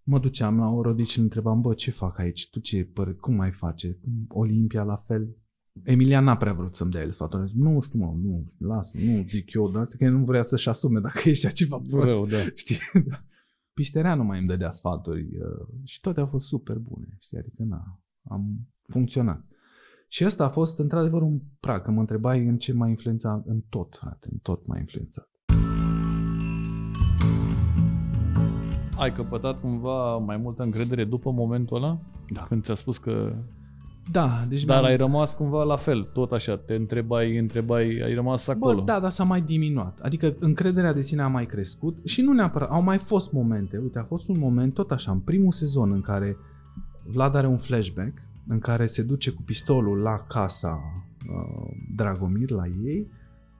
[0.04, 2.49] mă duceam la Orodici și îl întrebam, bă, ce fac aici?
[2.49, 3.99] Tu ce, păr- cum mai face?
[4.28, 5.36] Olimpia la fel?
[5.83, 7.47] Emilian n-a prea vrut să-mi dea el sfatul.
[7.47, 10.99] Zis, nu știu, mă, nu, lasă, nu zic eu, dar că nu vrea să-și asume
[10.99, 12.11] dacă ești ceva prost.
[12.11, 12.37] Rău, da.
[12.55, 12.77] Știi?
[13.07, 13.23] Da.
[13.73, 17.17] Pișterea nu mai îmi dădea sfaturi uh, și toate au fost super bune.
[17.19, 17.37] Știi?
[17.37, 19.45] Adică, na, am funcționat.
[20.07, 21.81] Și ăsta a fost, într-adevăr, un prag.
[21.81, 25.29] Că mă întrebai în ce m-a influențat, în tot, frate, în tot m-a influențat.
[28.97, 32.01] Ai căpătat cumva mai multă încredere după momentul ăla?
[32.33, 32.43] Da.
[32.43, 33.35] Când ți-a spus că
[34.12, 38.47] da, deci Dar ai rămas cumva la fel, tot așa, te întrebai, întrebai, ai rămas
[38.47, 38.79] acolo.
[38.79, 39.99] Bă, da, dar s-a mai diminuat.
[40.01, 43.77] Adică încrederea de sine a mai crescut și nu neapărat, au mai fost momente.
[43.77, 46.38] Uite, a fost un moment tot așa, în primul sezon în care
[47.13, 48.13] Vlad are un flashback
[48.47, 50.79] în care se duce cu pistolul la casa
[51.29, 53.07] uh, Dragomir, la ei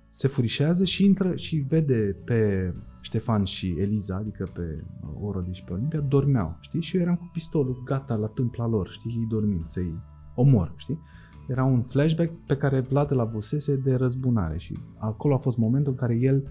[0.10, 2.72] se furișează și intră și vede pe
[3.02, 4.84] Ștefan și Eliza, adică pe
[5.22, 6.82] Orodi și pe Olimpia, dormeau, știi?
[6.82, 9.16] Și eu eram cu pistolul gata la tâmpla lor, știi?
[9.20, 9.94] Ei dormind, să-i
[10.40, 11.00] omor, știi?
[11.48, 15.92] Era un flashback pe care Vlad îl avusese de răzbunare și acolo a fost momentul
[15.92, 16.44] în care el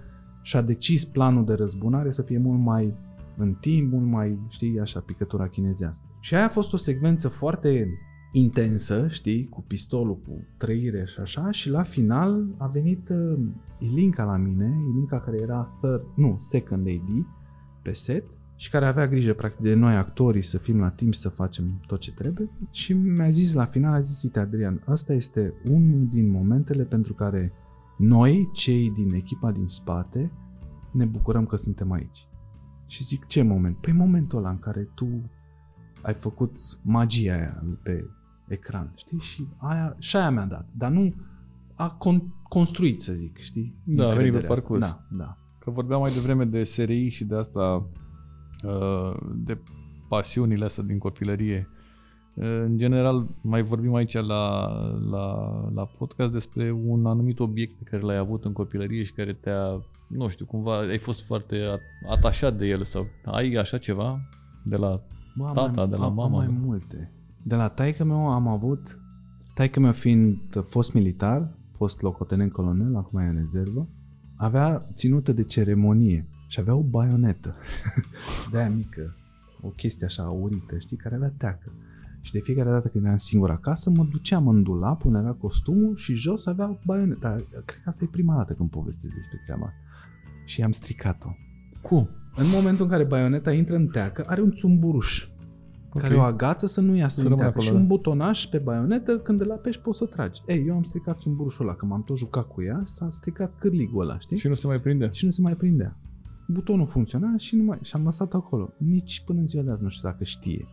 [0.42, 2.94] și-a decis planul de răzbunare să fie mult mai
[3.36, 6.04] în timp, mult mai, știi, așa, picătura chinezească.
[6.20, 7.88] Și aia a fost o secvență foarte
[8.32, 13.38] intensă, știi, cu pistolul, cu trăire și așa, și la final a venit uh,
[13.78, 17.26] Ilinca la mine, Ilinca care era third, nu, second AD
[17.82, 18.24] pe set
[18.60, 22.00] și care avea grijă practic de noi actorii să fim la timp să facem tot
[22.00, 26.30] ce trebuie și mi-a zis la final, a zis, uite Adrian, ăsta este unul din
[26.30, 27.52] momentele pentru care
[27.98, 30.30] noi, cei din echipa din spate,
[30.90, 32.26] ne bucurăm că suntem aici.
[32.86, 33.76] Și zic, ce moment?
[33.76, 35.30] Păi momentul ăla în care tu
[36.02, 38.04] ai făcut magia aia pe
[38.48, 39.18] ecran, știi?
[39.18, 41.14] Și aia, și aia mi-a dat, dar nu
[41.74, 43.74] a con- construit, să zic, știi?
[43.84, 44.80] Da, a venit pe parcurs.
[44.80, 45.36] Da, da.
[45.58, 48.06] Că vorbeam mai devreme de SRI și de asta, uh,
[49.34, 49.58] de
[50.08, 51.68] pasiunile astea din copilărie.
[52.34, 54.68] Uh, în general, mai vorbim aici la,
[55.10, 55.34] la,
[55.74, 59.70] la podcast despre un anumit obiect pe care l-ai avut în copilărie și care te-a,
[60.08, 61.56] nu știu, cumva ai fost foarte
[62.08, 64.20] atașat de el sau ai așa ceva
[64.64, 65.00] de la
[65.36, 66.42] Bă, tata, mai, de la am, mama?
[66.42, 67.12] Am mai multe.
[67.42, 68.98] De la taică meu am avut,
[69.54, 73.88] taică meu fiind fost militar, fost locotenent colonel, acum e în rezervă,
[74.36, 77.54] avea ținută de ceremonie și avea o baionetă
[78.50, 79.16] de aia mică,
[79.62, 81.72] o chestie așa aurită, știi, care avea teacă.
[82.20, 85.96] Și de fiecare dată când eram singur acasă, mă duceam în dulap, unde avea costumul
[85.96, 87.18] și jos avea o baionetă.
[87.20, 89.78] Dar cred că asta e prima dată când povestesc despre treaba asta.
[90.46, 91.28] Și am stricat-o.
[91.82, 92.08] Cum?
[92.36, 95.26] În momentul în care baioneta intră în teacă, are un țumburuș
[95.92, 96.00] Ok.
[96.00, 97.58] care o agață să nu iasă Să din rămână teacă.
[97.58, 97.78] acolo, Și da.
[97.78, 100.40] un butonaș pe baionetă, când îl apeși poți să tragi.
[100.46, 104.02] Ei, eu am stricat țumburușul ăla, că m-am tot jucat cu ea, s-a stricat cârligul
[104.02, 104.38] ăla, știi?
[104.38, 105.08] Și nu se mai prinde?
[105.12, 105.96] și nu se mai prindea.
[106.50, 108.72] Butonul funcționa și, nu mai, și am lăsat acolo.
[108.76, 110.64] Nici până în ziua de azi nu știu dacă știe.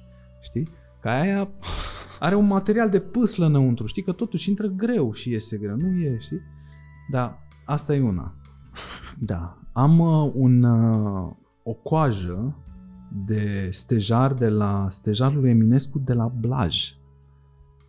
[0.42, 0.68] Știi?
[1.02, 1.50] Că aia
[2.20, 4.04] are un material de pâslă înăuntru, știi?
[4.04, 5.76] Că totuși intră greu și iese greu.
[5.76, 6.42] Nu e, știi?
[7.12, 8.34] Da, asta e una.
[9.20, 9.60] Da.
[9.72, 11.32] Am uh, un, uh,
[11.64, 12.56] o coajă
[13.26, 16.94] de stejar de la stejarul lui Eminescu de la Blaj.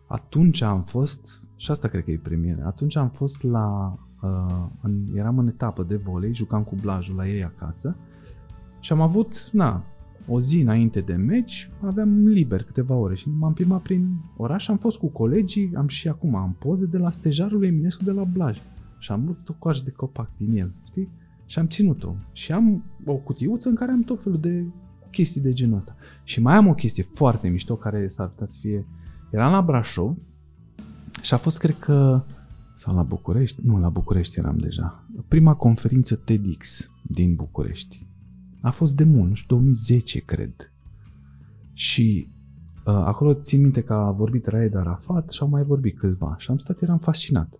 [0.07, 4.06] Atunci am fost, și asta cred că e premieră, atunci am fost la, uh,
[4.81, 7.95] în, eram în etapă de volei, jucam cu Blajul la ei acasă
[8.79, 9.83] și am avut, na,
[10.27, 14.71] o zi înainte de meci, aveam liber câteva ore și m-am plimbat prin oraș și
[14.71, 18.11] am fost cu colegii, am și acum am poze de la stejarul lui Eminescu de
[18.11, 18.61] la Blaj
[18.99, 21.09] și am luat o coajă de copac din el, știi?
[21.45, 22.15] Și am ținut-o.
[22.31, 24.65] Și am o cutiuță în care am tot felul de
[25.11, 25.95] chestii de genul ăsta.
[26.23, 28.85] Și mai am o chestie foarte mișto care s-ar putea să fie...
[29.31, 30.17] Eram la Brașov
[31.21, 32.23] și a fost, cred că,
[32.77, 35.05] sau la București, nu, la București eram deja.
[35.27, 38.07] Prima conferință TEDx din București.
[38.61, 40.71] A fost de mult, nu știu, 2010, cred.
[41.73, 42.29] Și
[42.85, 46.35] uh, acolo țin minte că a vorbit Raed Arafat și au mai vorbit câțiva.
[46.37, 47.59] Și am stat, eram fascinat.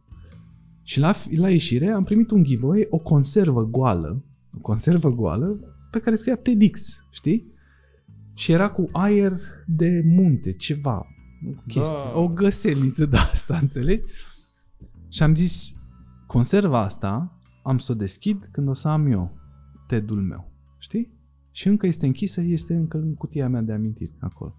[0.84, 4.23] Și la, la ieșire am primit un giveaway, o conservă goală,
[4.58, 5.60] o conservă goală
[5.91, 7.51] pe care scria TEDx, știi?
[8.34, 11.06] Și era cu aer de munte, ceva,
[11.45, 12.19] o chestie, Da.
[12.19, 14.03] o găselniță de asta, înțelegi?
[15.10, 15.76] Și am zis,
[16.28, 19.38] conserva asta am să o deschid când o să am eu
[19.88, 21.15] TED-ul meu, știi?
[21.52, 24.56] Și încă este închisă, este încă în cutia mea de amintiri acolo.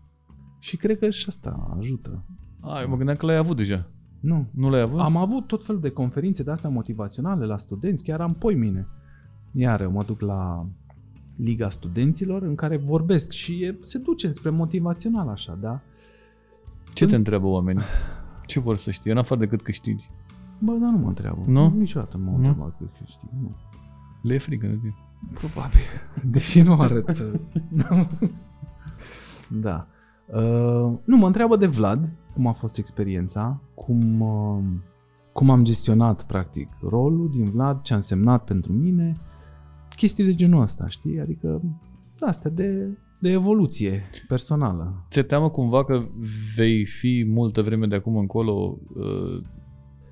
[0.59, 2.25] Și cred că și asta ajută.
[2.61, 3.91] A, eu mă gândeam că l-ai avut deja.
[4.21, 5.01] Nu, Nu l-ai avut?
[5.01, 8.87] am avut tot felul de conferințe de astea motivaționale la studenți, chiar am poi mine.
[9.53, 10.67] Iar mă duc la
[11.37, 15.81] Liga Studenților în care vorbesc și e, se duce spre motivațional așa, da?
[16.95, 17.83] Ce te întreabă oamenii?
[18.47, 19.11] Ce vor să știe?
[19.13, 20.11] În afară decât câștigi.
[20.59, 21.43] Bă, dar nu mă întreabă.
[21.47, 21.75] Nu?
[21.79, 22.35] Niciodată mă Nu?
[22.37, 23.29] întreabă că știi.
[23.43, 23.51] Nu.
[24.23, 24.95] Le e frică, nu știu.
[25.33, 25.81] Probabil.
[26.33, 27.19] Deși nu arăt.
[29.49, 29.87] da.
[30.27, 34.63] Uh, nu, mă întreabă de Vlad cum a fost experiența, cum, uh,
[35.33, 39.21] cum am gestionat practic rolul din Vlad, ce a însemnat pentru mine,
[39.97, 41.21] chestii de genul ăsta, știi?
[41.21, 41.63] Adică
[42.21, 45.07] astea de, de evoluție personală.
[45.11, 46.05] Ți-e teamă cumva că
[46.57, 49.43] vei fi multă vreme de acum încolo uh,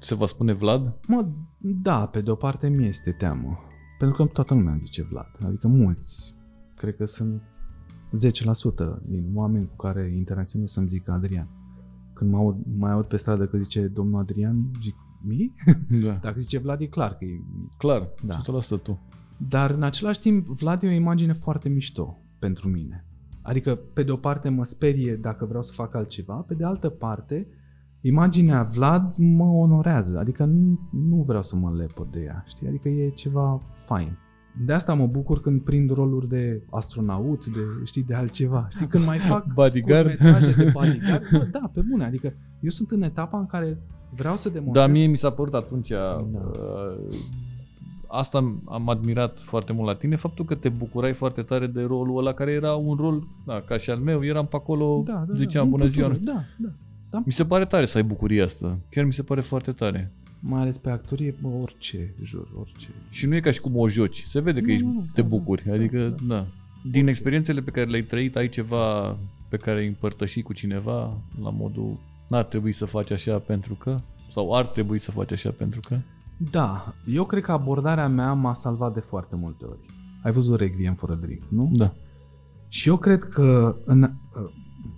[0.07, 0.99] se va spune Vlad?
[1.09, 1.27] Mă,
[1.59, 3.59] da, pe de o parte mi este teamă.
[3.99, 5.29] Pentru că toată lumea îmi zice Vlad.
[5.45, 6.35] Adică mulți,
[6.77, 11.49] cred că sunt 10% din oameni cu care interacționez să-mi zică Adrian.
[12.13, 15.55] Când mă aud, mai aud pe stradă că zice domnul Adrian, zic, mi?
[16.05, 16.13] Da.
[16.13, 17.41] Dacă zice Vlad, e clar că e...
[17.79, 18.41] Clar, Da.
[18.79, 19.01] 100% tu.
[19.49, 23.05] Dar în același timp, Vlad e o imagine foarte mișto pentru mine.
[23.43, 26.89] Adică, pe de o parte mă sperie dacă vreau să fac altceva, pe de altă
[26.89, 27.47] parte,
[28.07, 32.69] imaginea Vlad mă onorează, adică nu, nu vreau să mă lepăd de ea, știi?
[32.69, 34.19] Adică e ceva fain.
[34.65, 38.67] De asta mă bucur când prind roluri de astronauți, de, știi, de altceva.
[38.71, 40.09] Știi, când mai fac Bodyguard.
[40.11, 42.05] scurtmetraje de bodyguard, bă, da, pe bune.
[42.05, 42.27] Adică
[42.61, 43.79] eu sunt în etapa în care
[44.11, 44.85] vreau să demonstrez...
[44.85, 46.27] Dar mie mi s-a părut atunci, Da.
[46.33, 47.15] uh,
[48.09, 51.83] asta am- am admirat foarte mult la tine, faptul că te bucurai foarte tare de
[51.83, 55.25] rolul ăla, care era un rol, da, ca și al meu, eram pe acolo, da,
[55.29, 56.09] da, ziceam da, bună nu ziua.
[56.09, 56.69] puteam, Da,
[57.11, 57.23] da.
[57.27, 60.13] Mi se pare tare să ai bucuria asta, chiar mi se pare foarte tare.
[60.41, 62.89] Mai ales pe actorie, bă, orice, jur, orice.
[63.11, 65.05] Și nu e ca și cum o joci, se vede că Nu, ești, nu, nu,
[65.15, 66.47] te da, bucuri, da, adică, da, da.
[66.91, 69.17] Din experiențele pe care le-ai trăit, ai ceva
[69.49, 74.01] pe care ai împărtășit cu cineva, la modul, n-ar trebui să faci așa pentru că,
[74.31, 75.99] sau ar trebui să faci așa pentru că?
[76.51, 79.79] Da, eu cred că abordarea mea m-a salvat de foarte multe ori.
[80.23, 81.71] Ai văzut Requiem for a Dream, nu?
[81.73, 81.93] Da.
[82.69, 84.11] Și eu cred că în,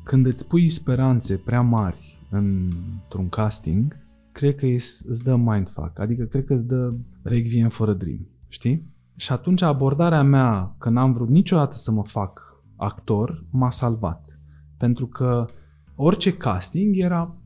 [0.02, 3.96] când îți pui speranțe prea mari într-un casting,
[4.32, 8.28] cred că îți îți dă mindfuck, adică cred că îți dă Requiem for a Dream,
[8.48, 8.96] știi?
[9.16, 14.38] Și atunci abordarea mea, că n-am vrut niciodată să mă fac actor, m-a salvat.
[14.76, 15.44] Pentru că
[15.94, 17.36] orice casting era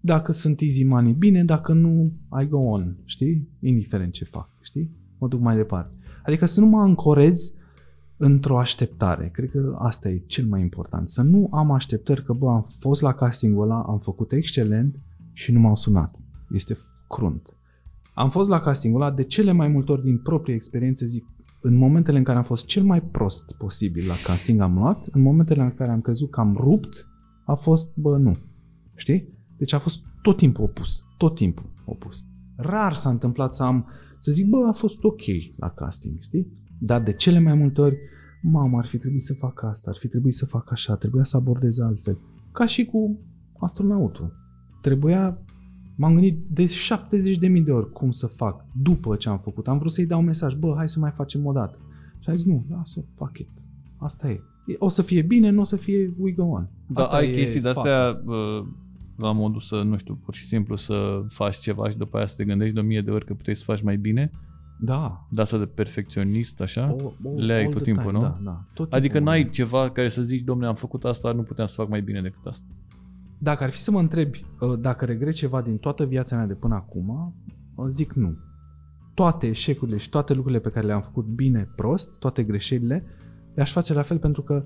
[0.00, 3.48] dacă sunt easy money, bine, dacă nu, I go on, știi?
[3.60, 4.90] Indiferent ce fac, știi?
[5.18, 5.96] Mă duc mai departe.
[6.24, 7.54] Adică să nu mă ancorez
[8.18, 9.28] într-o așteptare.
[9.32, 11.08] Cred că asta e cel mai important.
[11.08, 14.94] Să nu am așteptări că, bă, am fost la castingul ăla, am făcut excelent
[15.32, 16.14] și nu m-au sunat.
[16.50, 16.76] Este
[17.08, 17.42] crunt.
[18.14, 21.24] Am fost la castingul ăla de cele mai multe ori din proprie experiență, zic,
[21.60, 25.22] în momentele în care am fost cel mai prost posibil la casting am luat, în
[25.22, 27.08] momentele în care am crezut că am rupt,
[27.44, 28.32] a fost, bă, nu.
[28.94, 29.28] Știi?
[29.56, 31.02] Deci a fost tot timpul opus.
[31.18, 32.24] Tot timpul opus.
[32.56, 33.86] Rar s-a întâmplat să am,
[34.18, 35.22] să zic, bă, a fost ok
[35.56, 36.46] la casting, știi?
[36.78, 37.96] Dar de cele mai multe ori,
[38.42, 41.36] mamă, ar fi trebuit să fac asta, ar fi trebuit să fac așa, trebuia să
[41.36, 42.18] abordez altfel.
[42.52, 43.18] Ca și cu
[43.58, 44.32] astronautul.
[44.82, 45.38] Trebuia,
[45.96, 49.68] m-am gândit de 70.000 de ori cum să fac după ce am făcut.
[49.68, 51.78] Am vrut să-i dau un mesaj, bă, hai să mai facem o dată.
[52.18, 53.48] Și am zis, nu, lasă, fuck it.
[53.96, 54.40] Asta e.
[54.78, 56.68] O să fie bine, nu o să fie we go on.
[56.86, 57.90] Da, Asta ai e chestii de sfatul.
[57.90, 58.66] astea uh,
[59.16, 62.34] la modul să, nu știu, pur și simplu să faci ceva și după aia să
[62.36, 64.30] te gândești de o mie de ori că puteai să faci mai bine,
[64.80, 65.26] Da.
[65.30, 66.94] de asta de perfecționist, așa.
[67.02, 68.20] O- o- Le ai all tot the timpul, time, nu?
[68.28, 68.64] Da, da.
[68.74, 69.32] Tot Adică timpul.
[69.32, 72.20] n-ai ceva care să zici, domne, am făcut asta, nu puteam să fac mai bine
[72.20, 72.66] decât asta.
[73.38, 76.54] Dacă ar fi să mă întrebi uh, dacă regret ceva din toată viața mea de
[76.54, 77.34] până acum,
[77.74, 78.36] uh, zic nu.
[79.14, 83.04] Toate eșecurile și toate lucrurile pe care le-am făcut bine, prost, toate greșelile,
[83.54, 84.64] le-aș face la fel pentru că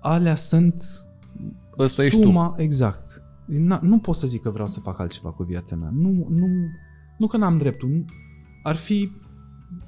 [0.00, 0.84] alea sunt
[1.78, 2.22] Ăsta ești tu.
[2.22, 3.22] suma, exact.
[3.46, 5.90] Na, nu pot să zic că vreau să fac altceva cu viața mea.
[5.92, 6.46] Nu, nu,
[7.18, 7.88] nu că n-am dreptul.
[7.88, 8.04] Nu-
[8.62, 9.10] Ar fi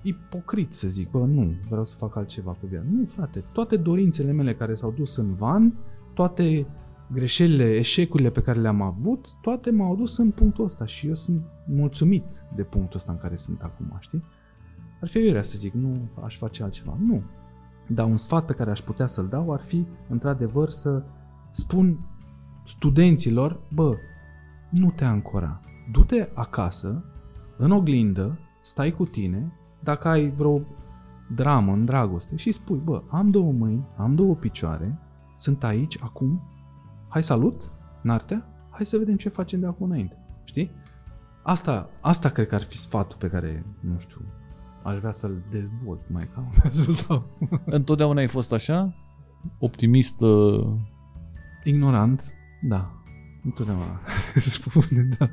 [0.03, 2.87] ipocrit să zic, bă, nu, vreau să fac altceva cu viața.
[2.90, 5.75] Nu, frate, toate dorințele mele care s-au dus în van,
[6.14, 6.66] toate
[7.12, 11.45] greșelile, eșecurile pe care le-am avut, toate m-au dus în punctul ăsta și eu sunt
[11.66, 12.25] mulțumit
[12.57, 14.23] de punctul ăsta în care sunt acum, știi?
[15.01, 16.97] Ar fi iurea să zic, nu aș face altceva.
[17.07, 17.23] Nu.
[17.87, 21.03] Dar un sfat pe care aș putea să-l dau ar fi, într-adevăr, să
[21.51, 21.99] spun
[22.64, 23.97] studenților, bă,
[24.71, 25.61] nu te ancora.
[25.93, 27.05] Du-te acasă,
[27.57, 30.61] în oglindă, stai cu tine, dacă ai vreo
[31.35, 34.99] dramă în dragoste și spui, bă, am două mâini, am două picioare,
[35.38, 36.43] sunt aici, acum,
[37.09, 37.71] hai salut,
[38.03, 40.16] Nartea, hai să vedem ce facem de acum înainte.
[40.45, 40.71] Știi?
[41.43, 44.21] Asta, asta cred că ar fi sfatul pe care, nu știu,
[44.83, 47.27] aș vrea să-l dezvolt mai ca să-l dau.
[47.79, 48.95] Întotdeauna ai fost așa?
[49.59, 50.66] Optimist, uh,
[51.64, 52.90] Ignorant, da.
[53.45, 54.01] Întotdeauna.
[54.51, 55.31] Spune, da.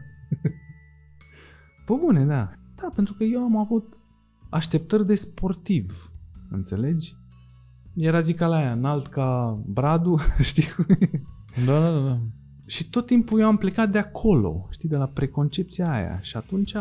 [1.86, 2.52] Pe bune, da.
[2.76, 3.96] Da, pentru că eu am avut
[4.50, 6.12] așteptări de sportiv.
[6.50, 7.16] Înțelegi?
[7.96, 11.22] Era zica la aia, înalt ca Bradu, știi cum e?
[11.66, 12.20] da, da, da, da.
[12.66, 16.20] Și tot timpul eu am plecat de acolo, știi, de la preconcepția aia.
[16.22, 16.74] Și atunci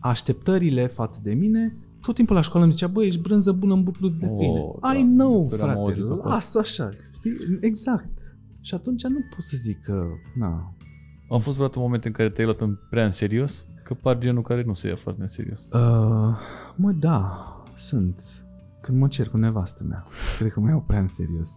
[0.00, 3.82] așteptările față de mine, tot timpul la școală îmi zicea, băi, ești brânză bună în
[3.82, 4.60] butlu de Oh, pâine.
[4.80, 4.94] da.
[4.94, 6.28] I know, Tot am frate, auzit-o pe asta.
[6.28, 7.32] lasă așa, știi?
[7.60, 8.20] Exact.
[8.60, 10.04] Și atunci nu pot să zic că,
[10.38, 10.74] na,
[11.30, 13.66] Am fost vreodată momente în care te-ai luat în prea în serios?
[13.84, 15.60] Că par genul care nu se ia foarte în serios.
[15.72, 16.36] Uh,
[16.74, 18.44] mă, da, sunt.
[18.80, 20.04] Când mă cer cu nevastă mea,
[20.38, 21.50] cred că mă iau prea în serios.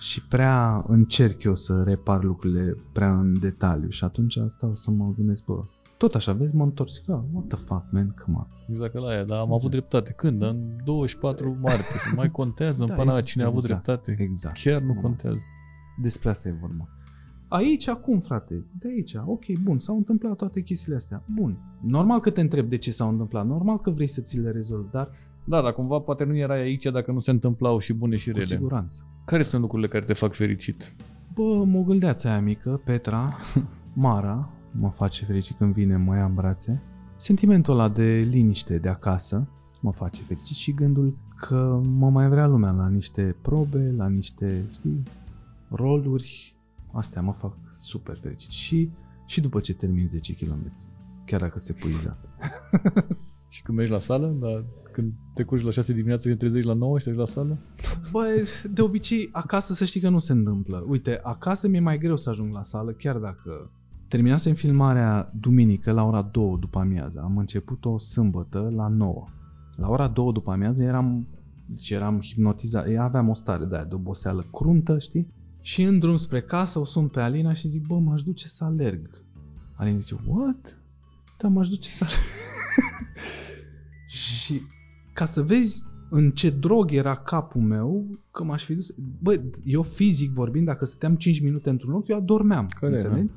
[0.00, 5.12] Și prea încerc eu să repar lucrurile prea în detaliu și atunci stau să mă
[5.16, 5.60] gândesc, bă,
[5.98, 8.46] tot așa, vezi, mă întorc și zic, "Ah, what the fuck, man, come on.
[8.70, 10.12] Exact că la aia, dar am avut dreptate.
[10.12, 10.42] Când?
[10.42, 11.84] În 24 martie.
[12.08, 14.16] Să mai contează în Da, pana ex- cine a avut exact, dreptate.
[14.18, 14.56] Exact.
[14.62, 15.00] Chiar nu Da.
[15.00, 15.42] contează.
[16.02, 16.88] Despre asta e vorba.
[17.54, 21.56] Aici, acum, frate, de aici, ok, bun, s-au întâmplat toate chestiile astea, bun.
[21.80, 24.90] Normal că te întreb de ce s-au întâmplat, normal că vrei să ți le rezolvi,
[24.90, 25.10] dar
[25.44, 28.32] Da, dar cumva poate nu erai aici dacă nu se întâmplau și bune și cu
[28.32, 28.44] rele.
[28.44, 29.06] siguranță.
[29.24, 30.94] Care sunt lucrurile care te fac fericit?
[31.34, 33.36] Bă, mogâldeața aia mică, Petra,
[33.92, 36.82] Mara mă face fericit când vine, mă ia în brațe.
[37.16, 39.48] Sentimentul ăla de liniște de acasă
[39.80, 44.64] mă face fericit și gândul că mă mai vrea lumea la niște probe, la niște,
[44.72, 45.02] știi,
[45.68, 46.53] roluri.
[46.94, 48.50] Astea mă fac super fericit.
[48.50, 48.90] Și,
[49.26, 50.72] și după ce termin 10 km,
[51.26, 52.16] chiar dacă se puiza.
[53.54, 56.74] Și când mergi la sală, la, când te curgi la 6 dimineața, când trezești la
[56.74, 57.58] 9 și te duci la sală?
[58.10, 58.24] Bă,
[58.70, 60.84] de obicei, acasă să știi că nu se întâmplă.
[60.88, 63.70] Uite, acasă mi-e mai greu să ajung la sală, chiar dacă
[64.08, 67.20] terminasem filmarea duminică la ora 2 după amiază.
[67.24, 69.24] Am început-o sâmbătă la 9.
[69.76, 71.26] La ora 2 după amiază eram,
[71.66, 72.88] deci eram hipnotizat.
[72.88, 75.32] Eu aveam o stare de aia, de oboseală cruntă, știi?
[75.66, 78.64] Și în drum spre casă o sun pe Alina și zic, bă, m-aș duce să
[78.64, 79.10] alerg.
[79.74, 80.78] Alina zice, what?
[81.38, 82.20] Da, m-aș duce să alerg.
[84.06, 84.60] și
[85.12, 88.94] ca să vezi în ce drog era capul meu, că m-aș fi dus...
[89.22, 92.68] Bă, eu fizic vorbind, dacă stăteam 5 minute într-un loc, eu adormeam.
[92.80, 93.32] Care, înțelegi?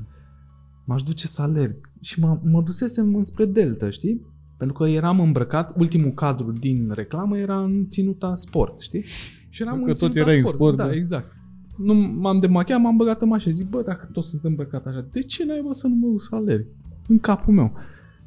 [0.86, 1.76] M-aș duce să alerg.
[2.02, 4.22] Și mă, mă dusesem înspre Delta, știi?
[4.58, 9.02] Pentru că eram îmbrăcat, ultimul cadru din reclamă era în ținuta sport, știi?
[9.50, 10.56] Și eram Că în tot ținuta erai în sport.
[10.56, 10.94] sport, Da, da.
[10.94, 11.36] exact.
[11.78, 13.54] Nu m-am demachiat, m-am băgat în mașină.
[13.54, 16.22] Zic, bă, dacă tot sunt îmbrăcat așa, de ce n-ai bă să nu mă duc
[16.22, 16.66] să alerg?
[17.08, 17.72] În capul meu.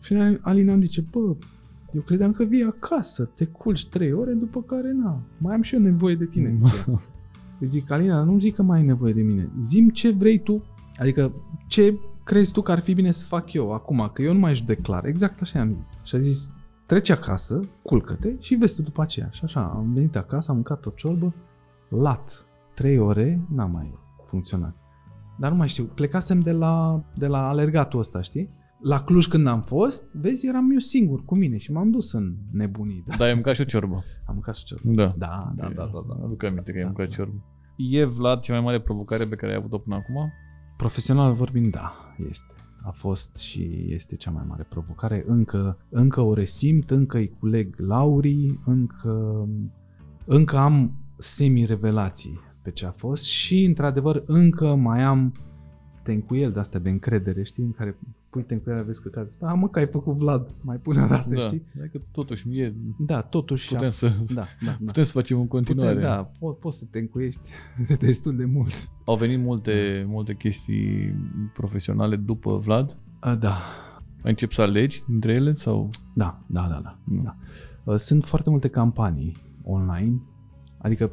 [0.01, 1.37] Și Alina îmi zice, bă,
[1.93, 5.75] eu credeam că vii acasă, te culci trei ore, după care, na, mai am și
[5.75, 7.01] eu nevoie de tine, zicea.
[7.61, 9.51] Îi zic, Alina, nu-mi zic că mai ai nevoie de mine.
[9.61, 10.63] Zim ce vrei tu,
[10.99, 11.33] adică
[11.69, 14.55] ce crezi tu că ar fi bine să fac eu acum, că eu nu mai
[14.55, 15.05] judec clar.
[15.05, 15.89] Exact așa am zis.
[16.03, 16.53] Și a zis,
[16.87, 19.29] treci acasă, culcă-te și vezi tu după aceea.
[19.31, 21.35] Și așa, am venit acasă, am mâncat o ciorbă,
[21.89, 22.47] lat.
[22.81, 24.77] Trei ore, n-a mai funcționat.
[25.39, 28.49] Dar nu mai știu, plecasem de la, de la alergatul ăsta, știi?
[28.83, 32.37] La Cluj când am fost, vezi, eram eu singur cu mine și m-am dus în
[32.53, 33.05] nebunii.
[33.07, 33.17] Da.
[33.17, 33.95] Da, ai mâncat și o ciorbă.
[34.27, 34.93] Am mâncat și ciorbă.
[34.93, 35.15] Da.
[35.19, 36.25] Da, da, da, da, da.
[36.25, 37.15] Aduc aminte că ai Da, mâncat da.
[37.15, 37.45] ciorbă.
[37.77, 40.33] E, Vlad, cea mai mare provocare pe care ai avut-o până acum?
[40.77, 41.93] Profesional vorbind, da,
[42.29, 42.55] este.
[42.83, 45.25] A fost și este cea mai mare provocare.
[45.27, 49.49] Încă, încă o resimt, încă îi culeg laurii, încă,
[50.25, 55.33] încă am semi-revelații pe ce a fost și, într-adevăr, încă mai am
[56.03, 57.99] tencuiel de-astea de încredere, știi, în care
[58.31, 59.29] pui tencuiel, vezi că cade.
[59.41, 61.41] Da, mă, că ai făcut Vlad, mai pune o dată, Da.
[61.41, 61.63] știi?
[61.81, 63.69] Adică totuși e, Da, totuși...
[63.73, 64.77] putem a- să, Da, da, da.
[64.85, 65.93] putem să facem în continuare.
[65.95, 67.41] Putem, da, po- poți să te încuiești
[68.01, 68.73] destul de mult.
[69.05, 71.15] Au venit multe, multe chestii
[71.53, 72.99] profesionale după Vlad?
[73.19, 73.57] A, da,
[74.23, 75.91] Ai început să alegi dintre ele sau?
[76.15, 76.99] Da, da, da, da.
[77.05, 77.23] Mm.
[77.23, 77.37] da.
[77.85, 80.21] Uh, Sunt foarte multe campanii online,
[80.79, 81.11] adică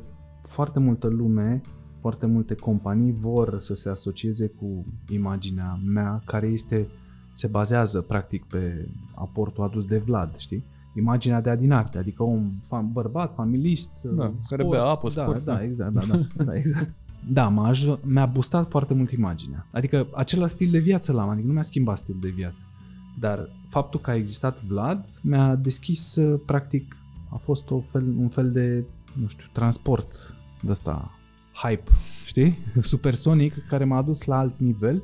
[0.48, 1.62] foarte multă lume,
[2.02, 6.88] foarte multe companii vor să se asocieze cu imaginea mea, care este,
[7.32, 10.64] se bazează practic pe aportul adus de Vlad, știi?
[10.96, 15.44] Imaginea de adinarte, adică un fam- bărbat, familist, Da, uh, care bea apă, da, sport,
[15.44, 15.64] Da, da.
[15.64, 16.92] exact, da, da, da, exact.
[17.32, 19.68] Da, m-a, aj- mi-a boostat foarte mult imaginea.
[19.72, 22.62] Adică același stil de viață l-am, adică nu mi-a schimbat stilul de viață.
[23.20, 26.96] Dar faptul că a existat Vlad mi-a deschis, uh, practic,
[27.30, 28.84] a fost o fel, un fel de,
[29.22, 30.36] nu știu, transport
[30.68, 31.12] de ăsta,
[31.54, 31.90] hype,
[32.26, 32.58] știi?
[32.92, 35.04] Supersonic, care m-a adus la alt nivel,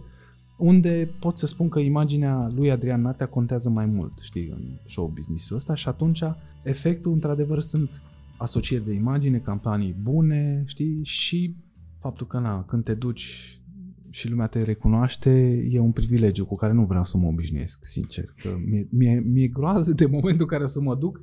[0.57, 5.07] unde pot să spun că imaginea lui Adrian Natea contează mai mult, știi, în show
[5.07, 6.23] business-ul ăsta și atunci
[6.63, 8.01] efectul, într-adevăr, sunt
[8.37, 11.55] asocieri de imagine, campanii bune, știi, și
[11.99, 13.57] faptul că, na, când te duci
[14.09, 18.33] și lumea te recunoaște, e un privilegiu cu care nu vreau să mă obișnuiesc, sincer.
[18.41, 21.21] Că mi-e, mi-e, mi-e groază de momentul în care o să mă duc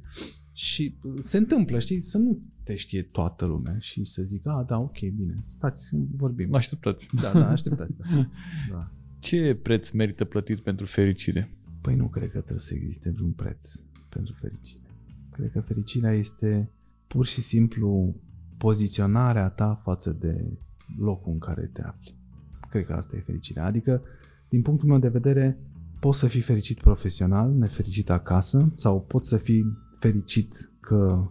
[0.60, 4.64] și uh, se întâmplă, știi, să nu te știe toată lumea și să zic, a,
[4.66, 6.54] da, ok, bine, stați, vorbim.
[6.54, 7.08] Așteptați.
[7.22, 7.96] Da, da, așteptați.
[7.96, 8.04] Da.
[8.70, 8.90] da.
[9.18, 11.50] Ce preț merită plătit pentru fericire?
[11.80, 13.74] Păi nu cred că trebuie să existe vreun preț
[14.08, 14.82] pentru fericire.
[15.30, 16.70] Cred că fericirea este
[17.06, 18.14] pur și simplu
[18.56, 20.44] poziționarea ta față de
[20.98, 22.14] locul în care te afli.
[22.70, 23.64] Cred că asta e fericirea.
[23.64, 24.02] Adică,
[24.48, 25.58] din punctul meu de vedere,
[26.00, 31.28] poți să fii fericit profesional, nefericit acasă, sau poți să fii fericit că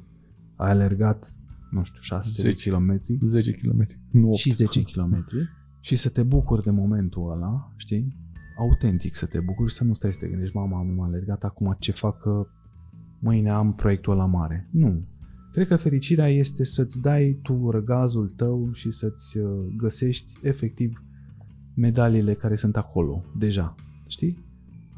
[0.55, 1.33] ai alergat,
[1.71, 2.63] nu știu, 600 de 10.
[2.63, 3.87] kilometri 10 km.
[4.11, 5.25] Nu și 10 km
[5.81, 8.17] și să te bucuri de momentul ăla, știi?
[8.57, 11.91] Autentic să te bucuri, să nu stai să te gândești, mama, am alergat acum, ce
[11.91, 12.47] fac că
[13.19, 14.67] mâine am proiectul la mare.
[14.71, 15.07] Nu.
[15.51, 21.03] Cred că fericirea este să-ți dai tu răgazul tău și să-ți uh, găsești efectiv
[21.75, 23.75] medaliile care sunt acolo, deja.
[24.07, 24.48] Știi?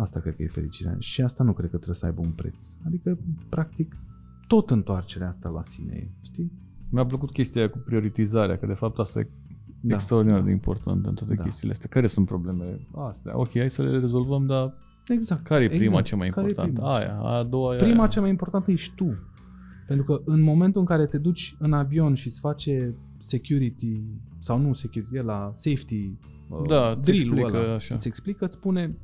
[0.01, 0.95] Asta cred că e fericirea.
[0.99, 2.75] Și asta nu cred că trebuie să aibă un preț.
[2.85, 3.17] Adică,
[3.49, 3.95] practic,
[4.47, 6.51] tot întoarcerea asta la sine e, știi?
[6.89, 9.27] Mi-a plăcut chestia aia cu prioritizarea, că de fapt asta e
[9.81, 9.93] Da.
[9.93, 11.43] extraordinar de important în toate Da.
[11.43, 11.89] chestiile astea.
[11.89, 12.87] Care sunt problemele?
[13.07, 13.37] Astea.
[13.39, 14.77] Ok, hai să le rezolvăm, dar
[15.07, 15.43] Exact.
[15.43, 16.05] care e prima exact.
[16.05, 16.81] cea mai Care e importantă?
[16.81, 16.95] prima?
[16.95, 18.07] Aia, a doua e Prima aia.
[18.07, 19.15] cea mai importantă ești tu.
[19.87, 24.01] Pentru că în momentul în care te duci în avion și îți face security,
[24.39, 26.11] sau nu security, e la safety
[26.49, 27.95] uh, Da, îți drill-ul explică ăla, așa.
[27.95, 28.97] îți explică, îți spune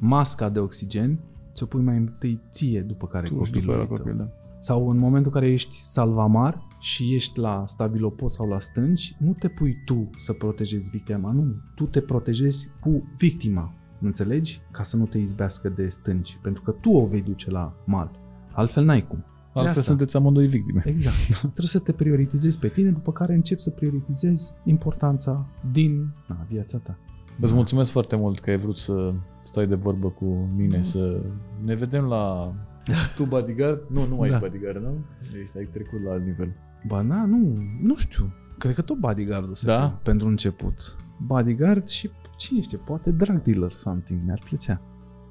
[0.00, 1.18] masca de oxigen,
[1.54, 3.96] ți-o pui mai întâi ție după care Tu și după copilul la tău.
[3.96, 4.24] copil, da.
[4.58, 9.32] Sau în momentul în care ești salvamar și ești la stabilopos sau la stânci, nu
[9.38, 11.54] te pui tu să protejezi victima, nu.
[11.74, 14.60] Tu te protejezi cu victima, înțelegi?
[14.70, 18.10] Ca să nu te izbească de stânci, pentru că tu o vei duce la mal.
[18.52, 19.24] Altfel n-ai cum.
[19.52, 19.82] Altfel asta.
[19.82, 20.82] sunteți amândoi victime.
[20.86, 21.38] Exact.
[21.40, 26.78] Trebuie să te prioritizezi pe tine, după care începi să prioritizezi importanța din na, viața
[26.78, 26.98] ta.
[27.40, 29.12] Îți mulțumesc foarte mult că ai vrut să
[29.42, 31.20] stai de vorbă cu mine, să
[31.64, 32.52] ne vedem la...
[33.16, 33.80] Tu bodyguard?
[33.88, 34.34] Nu, nu mai Da.
[34.36, 34.94] ești bodyguard, nu?
[35.42, 36.52] Ești, ai trecut la alt nivel.
[36.86, 38.32] Ba na, nu, nu știu.
[38.58, 39.80] Cred că tot bodyguard să Da?
[39.88, 40.96] fie, pentru început.
[41.26, 44.80] Bodyguard și cine știe, poate drug dealer something, mi-ar plăcea.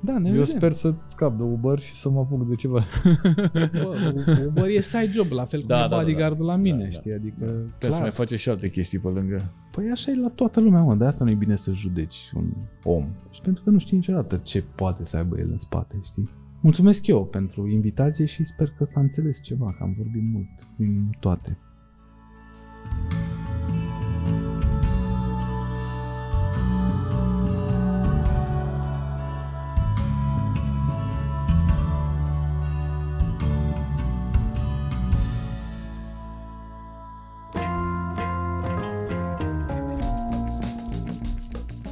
[0.01, 0.45] Da, ne Eu vedem.
[0.57, 2.83] sper să scap de Uber și să mă apuc de ceva.
[3.71, 3.95] Bă,
[4.47, 6.51] Uber e side job, la fel cum Da, e da, da, bodyguardul da.
[6.51, 6.89] la mine, Da, da.
[6.89, 7.13] știi?
[7.13, 8.01] Adică, Trebuie să clar.
[8.01, 9.51] mai faceți și alte chestii pe lângă.
[9.71, 12.49] Păi așa e la toată lumea, mă, de asta nu e bine să judeci un
[12.83, 13.05] om.
[13.29, 16.29] Și pentru că nu știi niciodată ce poate să aibă el în spate, știi?
[16.61, 21.09] Mulțumesc eu pentru invitație și sper că s-a înțeles ceva, că am vorbit mult din
[21.19, 21.57] toate.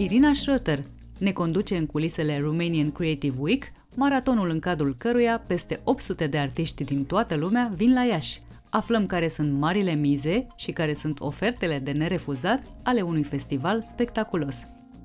[0.10, 0.84] Irina Schröter
[1.20, 3.64] ne conduce în culisele Romanian Creative Week,
[3.96, 8.42] maratonul în cadrul căruia peste 800 de artiști din toată lumea vin la Iași.
[8.70, 14.56] Aflăm care sunt marile mize și care sunt ofertele de nerefuzat ale unui festival spectaculos.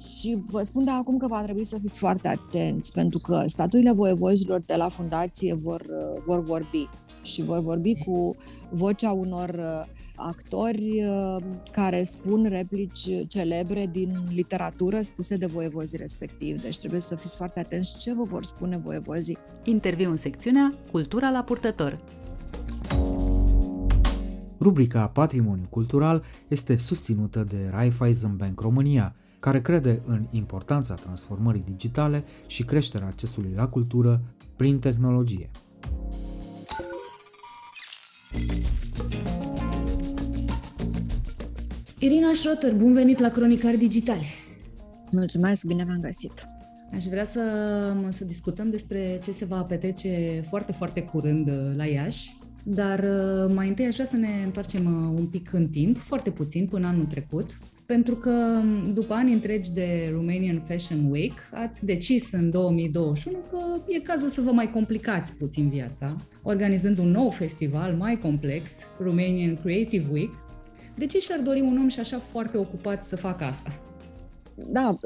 [0.01, 3.93] Și vă spun de acum că va trebui să fiți foarte atenți, pentru că statuile
[3.93, 5.87] voievozilor de la fundație vor,
[6.27, 6.89] vor vorbi
[7.23, 8.37] și vor vorbi cu
[8.70, 16.61] vocea unor uh, actori uh, care spun replici celebre din literatură spuse de voievozii respectiv.
[16.61, 19.39] Deci trebuie să fiți foarte atenți ce vă vor spune voievozii.
[19.64, 22.05] Interviu în secțiunea Cultura la purtător.
[24.61, 32.25] Rubrica Patrimoniu Cultural este susținută de Raiffeisen Bank România, care crede în importanța transformării digitale
[32.47, 34.20] și creșterea accesului la cultură
[34.57, 35.51] prin tehnologie.
[41.99, 44.22] Irina Schrotter, bun venit la Cronicari Digitale.
[45.11, 46.33] Mulțumesc, bine v-am găsit!
[46.95, 47.41] Aș vrea să,
[48.11, 53.55] să discutăm despre ce se va petrece foarte, foarte curând uh, la Iași, dar uh,
[53.55, 56.87] mai întâi aș vrea să ne întoarcem uh, un pic în timp, foarte puțin, până
[56.87, 57.59] anul trecut,
[57.93, 63.59] pentru că um, după ani întregi de Romanian Fashion Week, ați decis în 2021 că
[63.88, 69.57] e cazul să vă mai complicați puțin viața, organizând un nou festival mai complex, Romanian
[69.62, 70.30] Creative Week.
[70.97, 73.80] De ce și-ar dori un om și așa foarte ocupat să facă asta?
[74.55, 74.97] Da,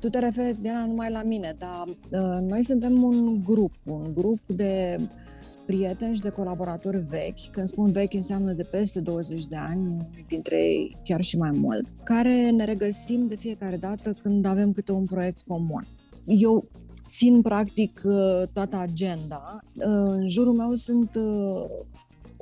[0.00, 4.40] tu te referi, Diana, numai la mine, dar uh, noi suntem un grup, un grup
[4.46, 5.00] de
[5.66, 7.50] prieteni și de colaboratori vechi.
[7.50, 11.86] Când spun vechi, înseamnă de peste 20 de ani, dintre ei chiar și mai mult,
[12.02, 15.86] care ne regăsim de fiecare dată când avem câte un proiect comun.
[16.26, 16.68] Eu
[17.06, 19.60] țin practic uh, toată agenda.
[19.74, 21.64] Uh, În jurul meu sunt uh,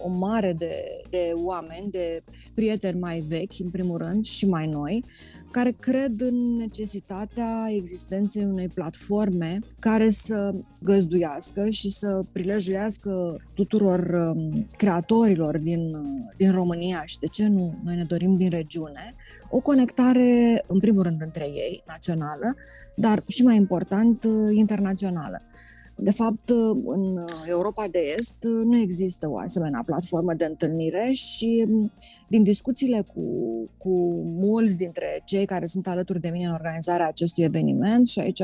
[0.05, 2.23] o mare de, de oameni, de
[2.55, 5.05] prieteni mai vechi, în primul rând, și mai noi,
[5.51, 14.01] care cred în necesitatea existenței unei platforme care să găzduiască și să prilejuiască tuturor
[14.35, 15.97] um, creatorilor din,
[16.37, 19.15] din România și, de ce nu, noi ne dorim din regiune,
[19.51, 22.57] o conectare, în primul rând, între ei, națională,
[22.97, 25.43] dar și mai important, internațională.
[26.03, 26.49] De fapt,
[26.85, 31.67] în Europa de Est nu există o asemenea platformă de întâlnire și
[32.29, 33.23] din discuțiile cu,
[33.79, 38.43] cu mulți dintre cei care sunt alături de mine în organizarea acestui eveniment și aici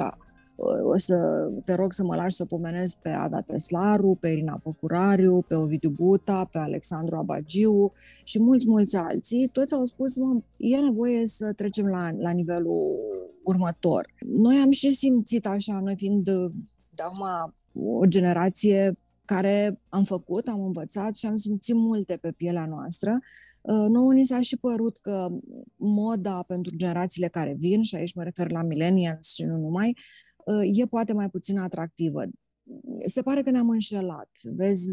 [0.83, 5.43] o să te rog să mă lași să pomenesc pe Ada Teslaru, pe Irina Păcurariu,
[5.43, 7.93] pe Ovidiu Buta, pe Alexandru Abagiu
[8.25, 12.99] și mulți, mulți alții, toți au spus, mă, e nevoie să trecem la, la nivelul
[13.45, 14.15] următor.
[14.27, 16.29] Noi am și simțit așa, noi fiind
[16.99, 17.55] de acum
[18.01, 23.15] o generație care am făcut, am învățat și am simțit multe pe pielea noastră.
[23.89, 25.29] Nouă ni s-a și părut că
[25.77, 29.97] moda pentru generațiile care vin, și aici mă refer la millennials și nu numai,
[30.73, 32.23] e poate mai puțin atractivă.
[33.07, 34.31] Se pare că ne-am înșelat.
[34.43, 34.91] Vezi,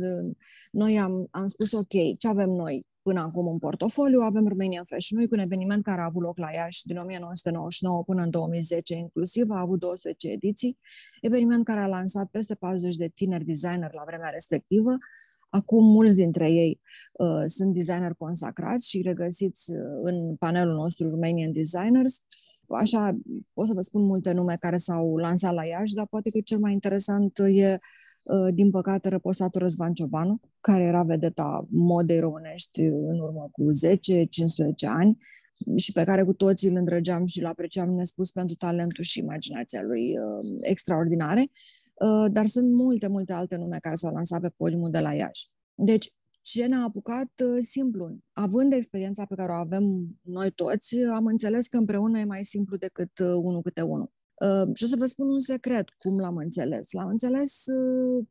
[0.71, 4.19] noi am, am spus, ok, ce avem noi până acum în portofoliu?
[4.19, 8.23] Avem Romanian Fashion Week, un eveniment care a avut loc la Iași din 1999 până
[8.23, 10.77] în 2010 inclusiv, a avut 12 ediții,
[11.21, 14.97] eveniment care a lansat peste 40 de tineri designer la vremea respectivă,
[15.49, 16.81] Acum mulți dintre ei
[17.11, 22.21] uh, sunt designer consacrați și regăsiți uh, în panelul nostru Romanian Designers.
[22.67, 23.17] Așa
[23.53, 26.59] pot să vă spun multe nume care s-au lansat la Iași, dar poate că cel
[26.59, 27.79] mai interesant e uh,
[28.53, 35.17] din păcate, răposatul Răzvan Ciobanu, care era vedeta modei românești în urmă cu 10-15 ani
[35.75, 39.81] și pe care cu toții îl îndrăgeam și îl apreciam nespus pentru talentul și imaginația
[39.81, 41.51] lui uh, extraordinare.
[41.93, 45.49] Uh, dar sunt multe, multe alte nume care s-au lansat pe podiumul de la Iași.
[45.75, 47.31] Deci, ce ne-a apucat?
[47.43, 48.17] Uh, simplu.
[48.33, 49.83] Având experiența pe care o avem
[50.21, 54.11] noi toți, am înțeles că împreună e mai simplu decât uh, unul câte unul.
[54.73, 56.91] Și o să vă spun un secret cum l-am înțeles.
[56.91, 57.65] L-am înțeles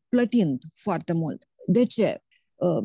[0.08, 1.48] plătind foarte mult.
[1.66, 2.22] De ce?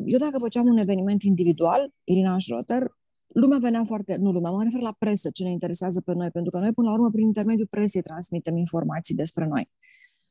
[0.04, 2.98] Eu dacă făceam un eveniment individual, Irina Schroter,
[3.34, 6.50] lumea venea foarte, nu lumea, mă refer la presă, ce ne interesează pe noi, pentru
[6.50, 9.70] că noi, până la urmă, prin intermediul presei transmitem informații despre noi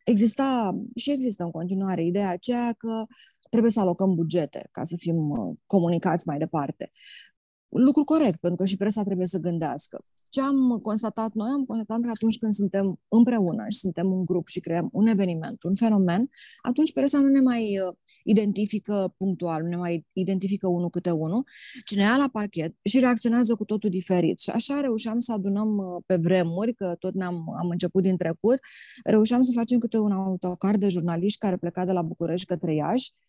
[0.10, 3.06] exista și există în continuare ideea aceea că
[3.50, 6.92] trebuie să alocăm bugete ca să fim uh, comunicați mai departe
[7.70, 10.02] lucru corect, pentru că și presa trebuie să gândească.
[10.30, 11.50] Ce am constatat noi?
[11.50, 15.64] Am constatat că atunci când suntem împreună și suntem un grup și creăm un eveniment,
[15.64, 16.30] un fenomen,
[16.62, 21.44] atunci presa nu ne mai uh, identifică punctual, nu ne mai identifică unul câte unul,
[21.86, 24.40] ci ne ia la pachet și reacționează cu totul diferit.
[24.40, 28.60] Și așa reușeam să adunăm uh, pe vremuri, că tot ne-am am început din trecut,
[29.04, 33.14] reușeam să facem câte un autocar de jurnaliști care pleca de la București către Iași,
[33.14, 33.29] Uh,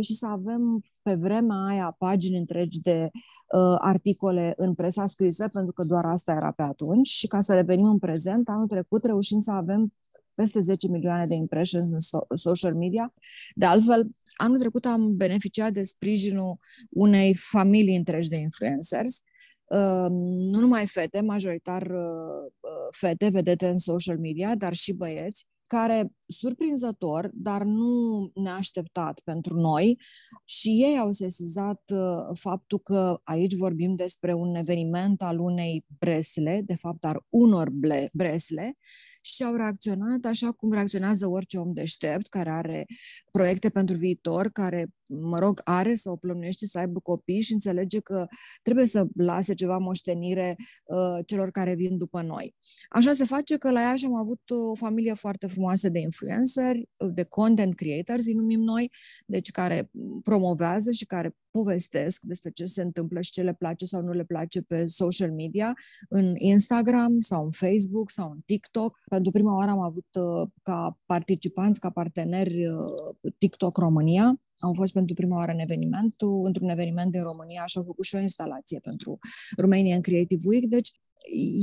[0.00, 5.72] și să avem pe vremea aia pagini întregi de uh, articole în presa scrisă, pentru
[5.72, 9.40] că doar asta era pe atunci, și ca să revenim în prezent, anul trecut reușim
[9.40, 9.92] să avem
[10.34, 13.14] peste 10 milioane de impressions în so- social media.
[13.54, 14.06] De altfel,
[14.36, 16.58] anul trecut am beneficiat de sprijinul
[16.90, 19.22] unei familii întregi de influencers,
[19.64, 20.06] Uh,
[20.50, 26.12] nu numai fete, majoritar uh, uh, fete vedete în social media, dar și băieți, care,
[26.26, 30.00] surprinzător, dar nu neașteptat pentru noi,
[30.44, 36.62] și ei au sesizat uh, faptul că aici vorbim despre un eveniment al unei bresle,
[36.64, 37.70] de fapt al unor
[38.12, 38.76] bresle,
[39.24, 42.86] și au reacționat așa cum reacționează orice om deștept care are
[43.30, 48.26] proiecte pentru viitor, care, mă rog, are sau plănuiește să aibă copii și înțelege că
[48.62, 52.54] trebuie să lase ceva moștenire uh, celor care vin după noi.
[52.88, 57.22] Așa se face că la Iași am avut o familie foarte frumoasă de influenceri, de
[57.22, 58.92] content creators, îi numim noi,
[59.26, 59.90] deci care
[60.22, 64.24] promovează și care povestesc despre ce se întâmplă și ce le place sau nu le
[64.24, 65.72] place pe social media,
[66.08, 68.98] în Instagram sau în Facebook sau în TikTok.
[69.08, 74.43] Pentru prima oară am avut uh, ca participanți, ca parteneri uh, TikTok România.
[74.58, 78.14] Am fost pentru prima oară în evenimentul, într-un eveniment din România și au făcut și
[78.14, 79.18] o instalație pentru
[79.56, 80.64] Romanian Creative Week.
[80.64, 80.90] Deci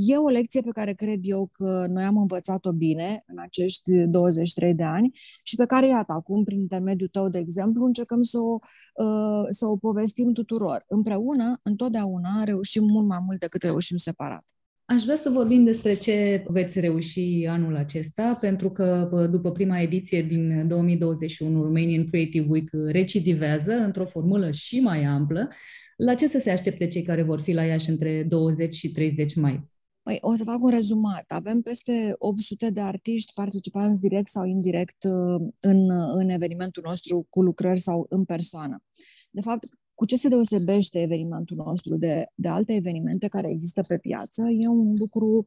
[0.06, 4.74] e o lecție pe care cred eu că noi am învățat-o bine în acești 23
[4.74, 5.10] de ani
[5.42, 8.58] și pe care, iată, acum, prin intermediul tău, de exemplu, încercăm să o,
[9.04, 10.84] uh, să o povestim tuturor.
[10.88, 14.51] Împreună, întotdeauna, reușim mult mai mult decât reușim separat.
[14.92, 20.22] Aș vrea să vorbim despre ce veți reuși anul acesta, pentru că după prima ediție
[20.22, 25.48] din 2021, Romanian Creative Week recidivează într-o formulă și mai amplă.
[25.96, 29.34] La ce să se aștepte cei care vor fi la Iași între 20 și 30
[29.34, 29.70] mai?
[30.02, 31.24] Păi, o să fac un rezumat.
[31.26, 37.42] Avem peste 800 de artiști participanți direct sau indirect uh, în, în evenimentul nostru cu
[37.42, 38.82] lucrări sau în persoană.
[39.30, 39.64] De fapt,
[39.94, 44.42] cu ce se deosebește evenimentul nostru de, de alte evenimente care există pe piață?
[44.58, 45.44] E un lucru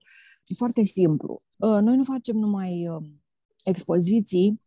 [0.55, 1.41] foarte simplu.
[1.55, 3.07] Uh, noi nu facem numai uh,
[3.63, 4.63] expoziții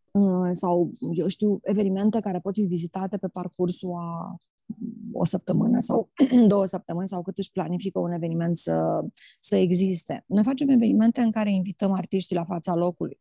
[0.53, 4.37] sau, eu știu, evenimente care pot fi vizitate pe parcursul a
[5.13, 6.11] o săptămână sau
[6.49, 9.05] două săptămâni sau cât își planifică un eveniment să,
[9.41, 10.25] să existe.
[10.27, 13.21] Noi facem evenimente în care invităm artiștii la fața locului.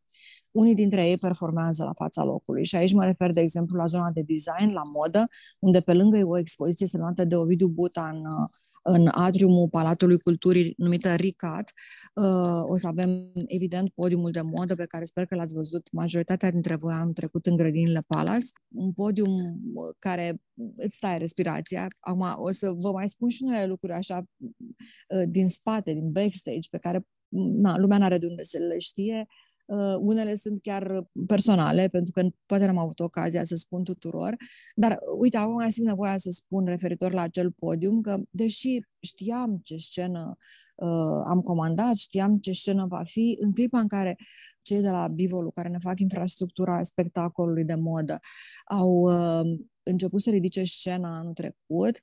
[0.50, 4.10] Unii dintre ei performează la fața locului și aici mă refer, de exemplu, la zona
[4.10, 5.28] de design, la modă,
[5.58, 8.22] unde pe lângă o expoziție semnată de Ovidiu Buta în
[8.82, 11.72] în atriumul Palatului Culturii numită RICAT.
[12.14, 16.50] Uh, o să avem, evident, podiumul de modă pe care sper că l-ați văzut majoritatea
[16.50, 18.46] dintre voi am trecut în grădinile Palace.
[18.68, 19.30] Un podium
[19.74, 20.40] uh, care
[20.76, 21.88] îți stai respirația.
[21.98, 26.68] Acum o să vă mai spun și unele lucruri așa uh, din spate, din backstage,
[26.70, 29.26] pe care na, lumea n-are de unde să le știe.
[29.68, 34.36] Uh, unele sunt chiar personale, pentru că poate n-am avut ocazia să spun tuturor,
[34.74, 39.60] dar uite, acum mai simt nevoia să spun referitor la acel podium că, deși știam
[39.62, 40.36] ce scenă
[40.74, 44.16] uh, am comandat, știam ce scenă va fi, în clipa în care
[44.62, 48.18] cei de la Bivolu, care ne fac infrastructura spectacolului de modă,
[48.64, 52.02] au uh, început să ridice scena anul trecut,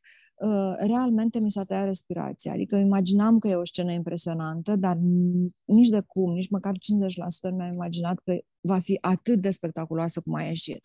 [0.78, 2.52] realmente mi s-a tăiat respirația.
[2.52, 4.98] Adică imaginam că e o scenă impresionantă, dar
[5.66, 6.78] nici de cum, nici măcar 50%
[7.42, 10.84] nu mi-am imaginat că va fi atât de spectaculoasă cum a ieșit.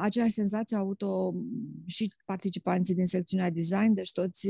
[0.00, 1.32] Aceeași senzație au avut-o
[1.86, 4.48] și participanții din secțiunea design, deci toți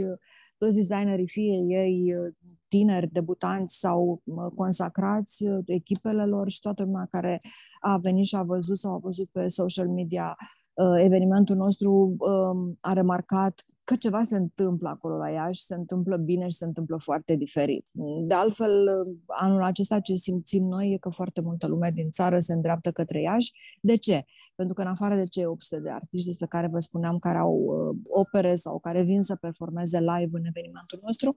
[0.58, 2.34] toți designerii, fie ei uh,
[2.68, 4.22] tineri, debutanți sau
[4.54, 7.40] consacrați, uh, echipele lor și toată lumea care
[7.80, 10.36] a venit și a văzut sau a văzut pe social media
[10.72, 16.16] uh, evenimentul nostru um, a remarcat că ceva se întâmplă acolo la Iași, se întâmplă
[16.16, 17.86] bine și se întâmplă foarte diferit.
[18.26, 18.88] De altfel,
[19.26, 23.20] anul acesta ce simțim noi e că foarte multă lume din țară se îndreaptă către
[23.20, 23.52] Iași.
[23.80, 24.24] De ce?
[24.54, 27.54] Pentru că în afară de cei 800 de artiști despre care vă spuneam, care au
[27.54, 31.34] uh, opere sau care vin să performeze live în evenimentul nostru,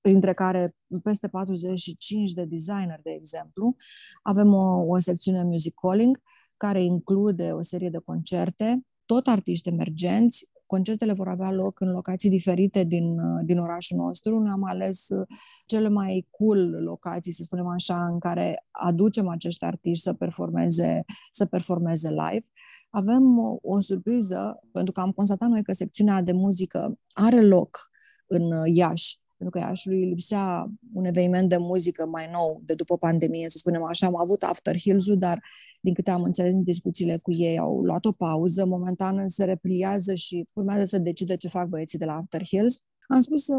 [0.00, 3.74] printre care peste 45 de designeri, de exemplu,
[4.22, 6.20] avem o, o secțiune music calling
[6.56, 12.30] care include o serie de concerte, tot artiști emergenți, Concertele vor avea loc în locații
[12.30, 14.38] diferite din, uh, din orașul nostru.
[14.38, 15.26] Noi am ales uh,
[15.66, 21.46] cele mai cool locații, să spunem așa, în care aducem acești artiști să performeze, să
[21.46, 22.46] performeze live.
[22.90, 27.90] Avem o, o surpriză, pentru că am constatat noi că secțiunea de muzică are loc
[28.26, 32.98] în uh, Iași, pentru că Iașului lipsea un eveniment de muzică mai nou de după
[32.98, 34.06] pandemie, să spunem așa.
[34.06, 35.42] Am avut After Hills-ul, dar
[35.80, 40.14] din câte am înțeles în discuțiile cu ei, au luat o pauză, momentan se repliază
[40.14, 42.82] și urmează să decide ce fac băieții de la After Hills.
[43.08, 43.54] Am spus să,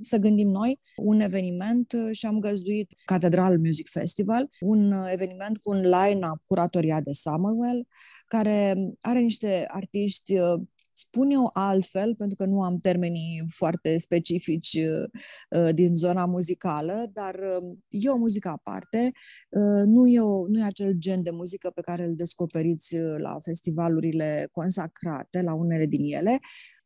[0.00, 5.80] să gândim noi un eveniment și am găzduit Catedral Music Festival, un eveniment cu un
[5.80, 7.86] line-up curatoria de Summerwell,
[8.26, 10.34] care are niște artiști
[10.92, 14.78] spun eu altfel, pentru că nu am termenii foarte specifici
[15.50, 19.12] uh, din zona muzicală, dar uh, e o muzică aparte,
[19.48, 23.38] uh, nu e, o, nu e acel gen de muzică pe care îl descoperiți la
[23.40, 26.79] festivalurile consacrate, la unele din ele, Uh,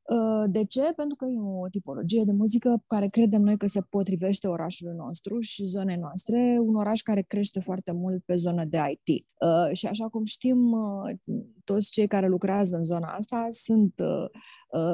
[0.46, 0.92] de ce?
[0.96, 5.40] Pentru că e o tipologie de muzică care credem noi că se potrivește orașului nostru
[5.40, 9.26] și zonei noastre, un oraș care crește foarte mult pe zona de IT.
[9.40, 13.94] Uh, și așa cum știm, uh, toți cei care lucrează în zona asta sunt,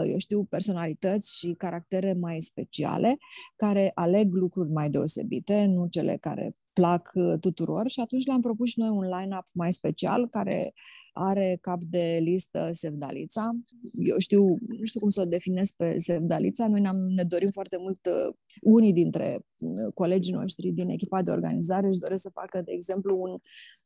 [0.07, 3.17] eu știu, personalități și caractere mai speciale,
[3.57, 8.79] care aleg lucruri mai deosebite, nu cele care plac tuturor și atunci le-am propus și
[8.79, 10.73] noi un line-up mai special care
[11.13, 13.51] are cap de listă Sevdalița.
[13.93, 14.43] Eu știu,
[14.79, 18.35] nu știu cum să o definesc pe Sevdalița, noi ne-am, ne dorim foarte mult, uh,
[18.61, 23.21] unii dintre uh, colegii noștri din echipa de organizare își doresc să facă, de exemplu,
[23.21, 23.31] un,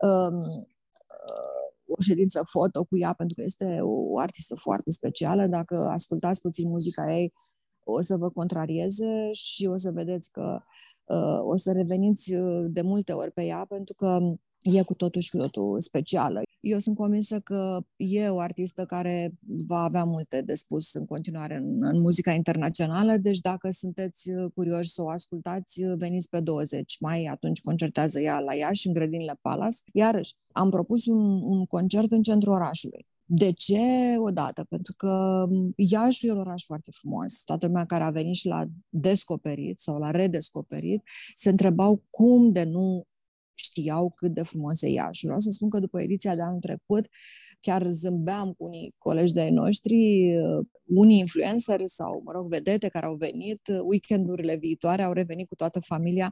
[0.08, 0.42] um,
[1.24, 5.46] uh, o ședință foto cu ea, pentru că este o artistă foarte specială.
[5.46, 7.32] Dacă ascultați puțin muzica ei,
[7.86, 10.62] o să vă contrarieze și o să vedeți că uh,
[11.42, 14.18] o să reveniți uh, de multe ori pe ea, pentru că
[14.62, 16.42] e cu totul și cu totul specială.
[16.60, 19.34] Eu sunt convinsă că e o artistă care
[19.66, 24.90] va avea multe de spus în continuare în, în muzica internațională, deci dacă sunteți curioși
[24.90, 29.76] să o ascultați, veniți pe 20 mai, atunci concertează ea la Iași, în grădinile Palace.
[29.92, 33.06] Iarăși, am propus un, un concert în centrul orașului.
[33.24, 33.80] De ce?
[34.18, 35.44] Odată, pentru că
[35.76, 37.42] Iașul e un oraș foarte frumos.
[37.44, 41.02] Toată lumea care a venit și l-a descoperit sau l-a redescoperit
[41.34, 43.06] se întrebau cum de nu
[43.74, 45.24] știau cât de frumos e Iași.
[45.24, 47.06] Vreau să spun că după ediția de anul trecut,
[47.60, 49.96] chiar zâmbeam cu unii colegi de-ai noștri,
[50.36, 55.48] uh, unii influenceri sau, mă rog, vedete care au venit, uh, weekendurile viitoare au revenit
[55.48, 56.30] cu toată familia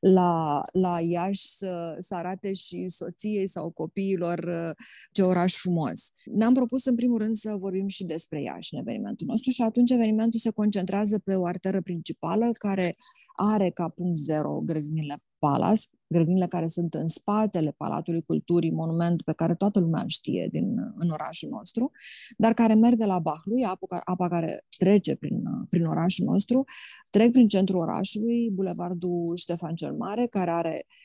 [0.00, 6.00] la, la Iași să, să arate și soției sau copiilor uh, ce oraș frumos.
[6.24, 9.90] Ne-am propus în primul rând să vorbim și despre Iași în evenimentul nostru și atunci
[9.90, 12.96] evenimentul se concentrează pe o arteră principală care
[13.36, 19.32] are ca punct zero grădinile Palace, grădinile care sunt în spatele Palatului Culturii, monument pe
[19.32, 21.90] care toată lumea îl știe din, în orașul nostru,
[22.36, 26.64] dar care merg de la Bahlui, apa, apa care trece prin, prin orașul nostru,
[27.10, 31.03] trec prin centrul orașului, Bulevardul Ștefan cel Mare, care are Uh,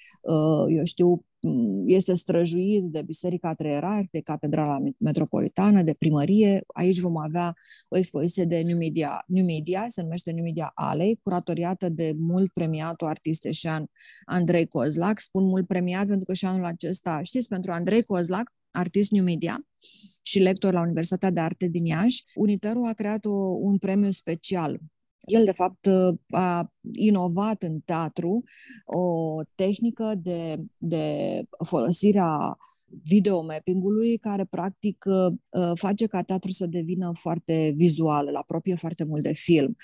[0.70, 6.64] eu știu, mm, este străjuit de Biserica Treierari, de Catedrala Metropolitană, de primărie.
[6.68, 7.54] Aici vom avea
[7.90, 12.52] o expoziție de New Media, New Media se numește New Media Alley, curatoriată de mult
[12.54, 13.90] premiatul artist eșean
[14.26, 15.20] Andrei Kozlak.
[15.20, 19.68] Spun mult premiat pentru că și anul acesta, știți, pentru Andrei Kozlak, artist New Media
[20.22, 24.80] și lector la Universitatea de Arte din Iași, Uniteru a creat o, un premiu special
[25.26, 25.88] el, de fapt,
[26.30, 28.44] a inovat în teatru
[28.86, 32.58] o tehnică de, de folosire a
[33.04, 35.06] videomapping-ului care practic
[35.74, 39.76] face ca teatru să devină foarte vizual, îl apropie foarte mult de film.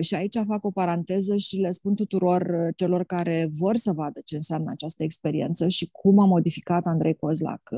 [0.00, 4.34] Și aici fac o paranteză și le spun tuturor celor care vor să vadă ce
[4.34, 7.70] înseamnă această experiență și cum a modificat Andrei Kozlac,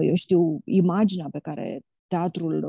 [0.00, 2.64] eu știu, imaginea pe care teatrul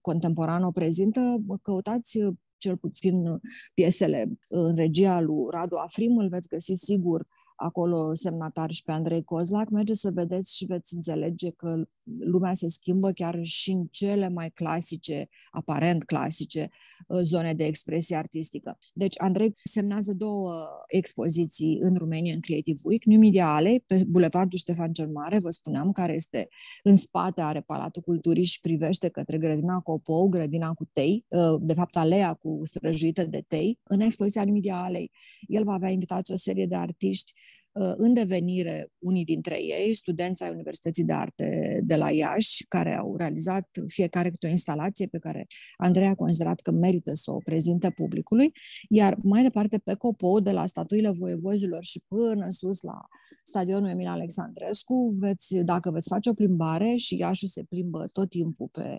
[0.00, 2.18] contemporan o prezintă, căutați
[2.60, 3.40] cel puțin
[3.74, 7.26] piesele în regia lui Radu Afrim, îl veți găsi sigur
[7.60, 11.84] acolo semnatar și pe Andrei Cozlac, mergeți să vedeți și veți înțelege că
[12.18, 16.68] lumea se schimbă chiar și în cele mai clasice, aparent clasice,
[17.06, 18.78] uh, zone de expresie artistică.
[18.92, 20.52] Deci Andrei semnează două
[20.88, 25.50] expoziții în România în Creative Week, New Media Alley, pe Bulevardul Ștefan cel Mare, vă
[25.50, 26.48] spuneam, care este
[26.82, 31.74] în spate, are Palatul Culturii și privește către grădina Copou, grădina cu tei, uh, de
[31.74, 33.78] fapt alea cu străjuită de tei.
[33.82, 35.10] În expoziția New Media Alley,
[35.46, 40.42] el va avea invitați o serie de artiști Uh, în devenire unii dintre ei, studenți
[40.42, 45.18] ai Universității de Arte de la Iași, care au realizat fiecare câte o instalație pe
[45.18, 45.46] care
[45.76, 48.52] Andrei a considerat că merită să o prezinte publicului,
[48.88, 52.98] iar mai departe pe Copou, de la statuile voievozilor și până sus la
[53.44, 58.68] stadionul Emil Alexandrescu, veți, dacă veți face o plimbare și Iașul se plimbă tot timpul
[58.72, 58.98] pe,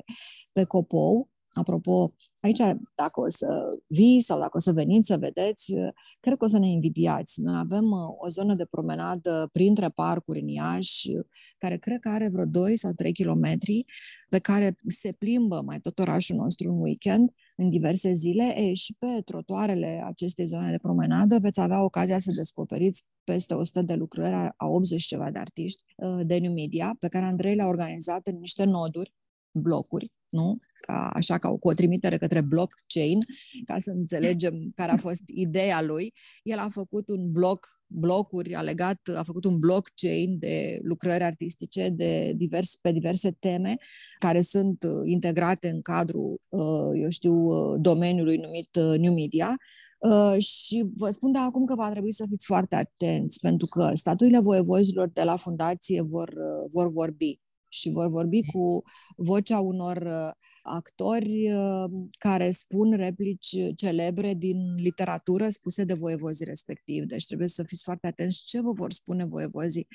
[0.52, 2.58] pe Copou, Apropo, aici,
[2.96, 3.48] dacă o să
[3.88, 5.74] vii sau dacă o să veniți să vedeți,
[6.20, 7.42] cred că o să ne invidiați.
[7.42, 11.12] Noi avem uh, o zonă de promenadă printre parcuri în Iași,
[11.58, 13.86] care cred că are vreo 2 sau 3 kilometri,
[14.30, 18.60] pe care se plimbă mai tot orașul nostru în weekend, în diverse zile.
[18.62, 23.82] E, și pe trotuarele acestei zone de promenadă veți avea ocazia să descoperiți peste 100
[23.82, 27.68] de lucrări a 80 ceva de artiști uh, de New Media, pe care Andrei le-a
[27.68, 29.14] organizat în niște noduri,
[29.52, 30.60] blocuri, nu?
[30.82, 33.20] Ca, așa ca o, cu o trimitere către blockchain,
[33.66, 36.14] ca să înțelegem care a fost ideea lui.
[36.44, 41.90] El a făcut un bloc, blocuri, a legat, a făcut un blockchain de lucrări artistice
[41.90, 43.78] de divers, pe diverse teme
[44.20, 49.58] care sunt uh, integrate în cadrul, uh, eu știu, uh, domeniului numit New Media.
[50.02, 53.92] Uh, și vă spun de acum că va trebui să fiți foarte atenți, pentru că
[53.94, 58.82] statuile voievozilor de la fundație vor, uh, vor vorbi și vor vorbi cu
[59.16, 67.04] vocea unor uh, actori uh, care spun replici celebre din literatură spuse de voievozii respectiv.
[67.04, 69.88] Deci trebuie să fiți foarte atenți ce vă vor spune voievozii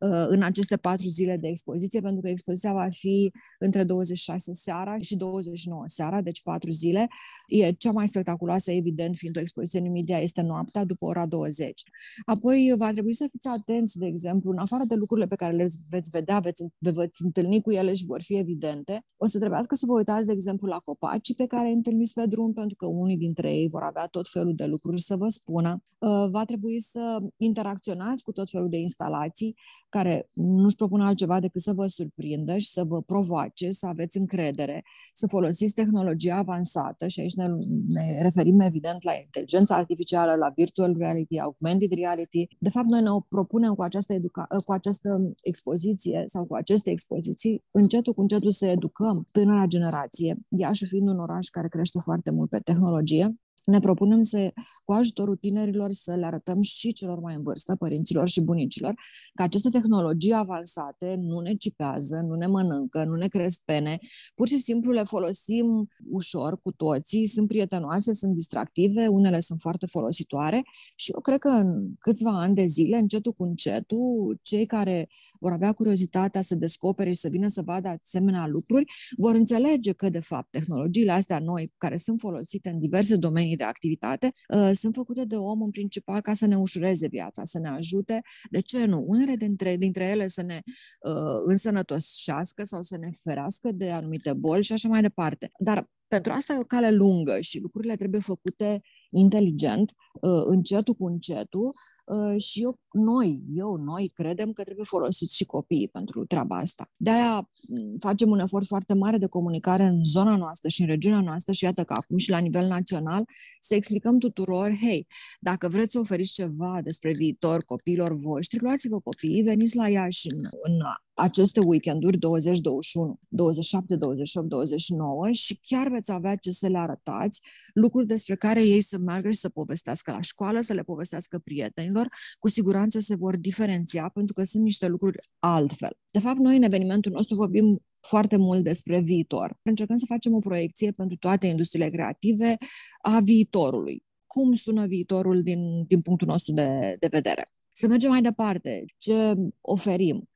[0.00, 4.98] uh, în aceste patru zile de expoziție, pentru că expoziția va fi între 26 seara
[4.98, 7.08] și 29 seara, deci patru zile.
[7.46, 11.82] E cea mai spectaculoasă, evident, fiind o expoziție în media, este noaptea după ora 20.
[12.24, 15.68] Apoi va trebui să fiți atenți, de exemplu, în afară de lucrurile pe care le
[15.88, 19.86] veți vedea, veți, veți întâlni cu ele și vor fi evidente, o să trebuiască să
[19.86, 23.16] vă uitați, de exemplu, la copaci pe care îi întâlniți pe drum, pentru că unii
[23.16, 25.82] dintre ei vor avea tot felul de lucruri să vă spună.
[25.98, 29.54] Uh, va trebui să interacționați cu tot felul de instalații
[29.96, 34.84] care nu-și propun altceva decât să vă surprindă și să vă provoace, să aveți încredere,
[35.12, 37.46] să folosiți tehnologia avansată și aici ne,
[37.88, 42.46] ne referim evident la inteligența artificială, la virtual reality, augmented reality.
[42.58, 45.08] De fapt, noi ne propunem cu această, educa- cu această
[45.42, 51.18] expoziție sau cu aceste expoziții, încetul cu încetul să educăm tânăra generație, Iași fiind un
[51.18, 53.34] oraș care crește foarte mult pe tehnologie,
[53.64, 54.52] ne propunem să,
[54.84, 58.94] cu ajutorul tinerilor, să le arătăm și celor mai în vârstă, părinților și bunicilor,
[59.34, 63.98] că aceste tehnologii avansate nu ne cipează, nu ne mănâncă, nu ne cresc pene,
[64.34, 69.86] pur și simplu le folosim ușor cu toții, sunt prietenoase, sunt distractive, unele sunt foarte
[69.86, 70.62] folositoare
[70.96, 75.08] și eu cred că în câțiva ani de zile, încetul cu încetul, cei care
[75.40, 78.84] vor avea curiozitatea să descopere și să vină să vadă asemenea lucruri,
[79.16, 83.56] vor înțelege că, de fapt, tehnologiile astea noi, care sunt folosite în diverse domenii domenii
[83.56, 87.58] de activitate uh, sunt făcute de om în principal ca să ne ușureze viața, să
[87.58, 88.20] ne ajute.
[88.50, 89.04] De ce nu?
[89.06, 94.62] Unele dintre, dintre ele să ne uh, însănătoșească sau să ne ferească de anumite boli
[94.62, 95.50] și așa mai departe.
[95.58, 98.80] Dar pentru asta e o cale lungă și lucrurile trebuie făcute
[99.10, 101.93] inteligent, uh, încetul cu încetul, Uh,
[102.36, 106.90] și eu, noi, eu, noi credem că trebuie folosiți și copiii pentru treaba asta.
[106.96, 111.20] De-aia mm, facem un efort foarte mare de comunicare în zona noastră și în regiunea
[111.20, 113.24] noastră și iată că acum și la nivel național
[113.60, 115.06] să explicăm tuturor, hei,
[115.40, 120.28] dacă vreți să oferiți ceva despre viitor copiilor voștri, luați-vă copiii, veniți la ea și
[120.34, 120.78] în, în
[121.14, 127.40] aceste weekenduri 20, 21, 27, 28, 29 și chiar veți avea ce să le arătați,
[127.72, 131.93] lucruri despre care ei să meargă și să povestească la școală, să le povestească prietenilor,
[132.38, 135.96] cu siguranță se vor diferenția pentru că sunt niște lucruri altfel.
[136.10, 139.58] De fapt, noi în evenimentul nostru vorbim foarte mult despre viitor.
[139.62, 142.56] Încercăm să facem o proiecție pentru toate industriile creative
[143.02, 144.02] a viitorului.
[144.26, 147.52] Cum sună viitorul din, din punctul nostru de, de vedere?
[147.72, 148.84] Să mergem mai departe.
[148.98, 150.28] Ce oferim?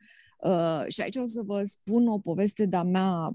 [0.44, 3.30] Uh, și aici o să vă spun o poveste de-a mea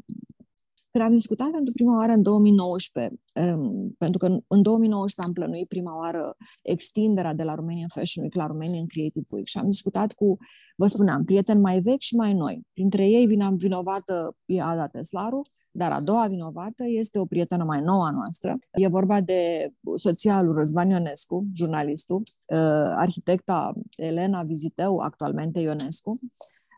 [0.93, 5.67] când am discutat pentru prima oară în 2019, um, pentru că în 2019 am plănuit
[5.67, 10.13] prima oară extinderea de la Romanian Fashion Week la Romanian Creative Week și am discutat
[10.13, 10.37] cu,
[10.75, 12.61] vă spuneam, prieteni mai vechi și mai noi.
[12.73, 15.41] Printre ei vin, am vinovată e Ada Teslaru,
[15.71, 18.57] Dar a doua vinovată este o prietenă mai nouă a noastră.
[18.71, 22.57] E vorba de soția lui Răzvan Ionescu, jurnalistul, uh,
[22.95, 26.13] arhitecta Elena Viziteu, actualmente Ionescu,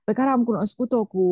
[0.04, 1.24] pe care am cunoscut-o cu,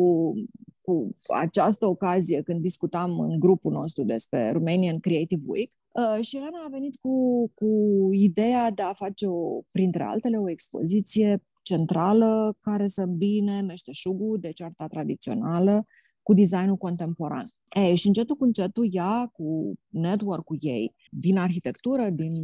[0.84, 5.70] cu această ocazie când discutam în grupul nostru despre Romanian Creative Week.
[5.92, 7.68] Uh, și Elena a venit cu, cu
[8.12, 14.62] ideea de a face, o, printre altele, o expoziție centrală care să îmbine meșteșugul, deci
[14.62, 15.86] arta tradițională,
[16.22, 17.48] cu designul contemporan.
[17.74, 22.34] E, și încetul cu încetul ea, cu network-ul ei, din arhitectură, din,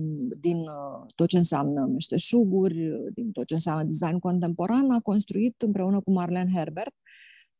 [0.40, 6.00] din uh, tot ce înseamnă meșteșuguri, din tot ce înseamnă design contemporan, a construit împreună
[6.00, 6.94] cu Marlene Herbert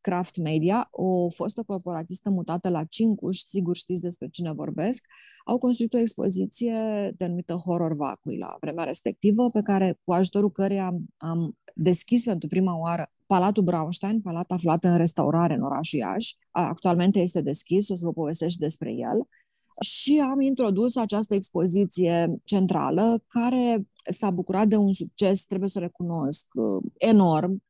[0.01, 5.07] Craft Media, o fostă corporatistă mutată la Cincuș, sigur știți despre cine vorbesc,
[5.45, 6.75] au construit o expoziție
[7.17, 12.49] denumită Horror Vacui la vremea respectivă, pe care, cu ajutorul căreia am, am deschis pentru
[12.49, 16.37] prima oară Palatul Braunstein, palat aflat în restaurare în orașul Iași.
[16.51, 19.29] Actualmente este deschis, o să vă povestesc despre el.
[19.81, 26.47] Și am introdus această expoziție centrală care s-a bucurat de un succes, trebuie să recunosc,
[26.99, 27.63] enorm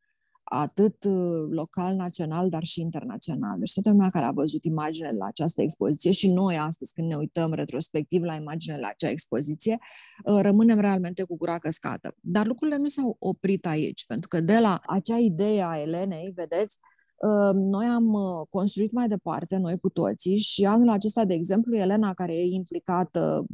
[0.53, 3.59] atât uh, local, național, dar și internațional.
[3.59, 7.17] Deci toată lumea care a văzut imaginele la această expoziție și noi astăzi când ne
[7.17, 9.79] uităm retrospectiv la imaginele la acea expoziție,
[10.25, 12.15] uh, rămânem realmente cu gura căscată.
[12.21, 16.79] Dar lucrurile nu s-au oprit aici, pentru că de la acea idee a Elenei, vedeți,
[17.17, 18.13] uh, noi am
[18.49, 23.45] construit mai departe, noi cu toții, și anul acesta, de exemplu, Elena, care e implicată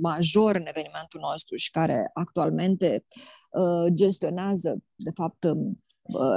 [0.00, 3.04] major în evenimentul nostru și care actualmente
[3.94, 5.82] gestionează, de fapt, um,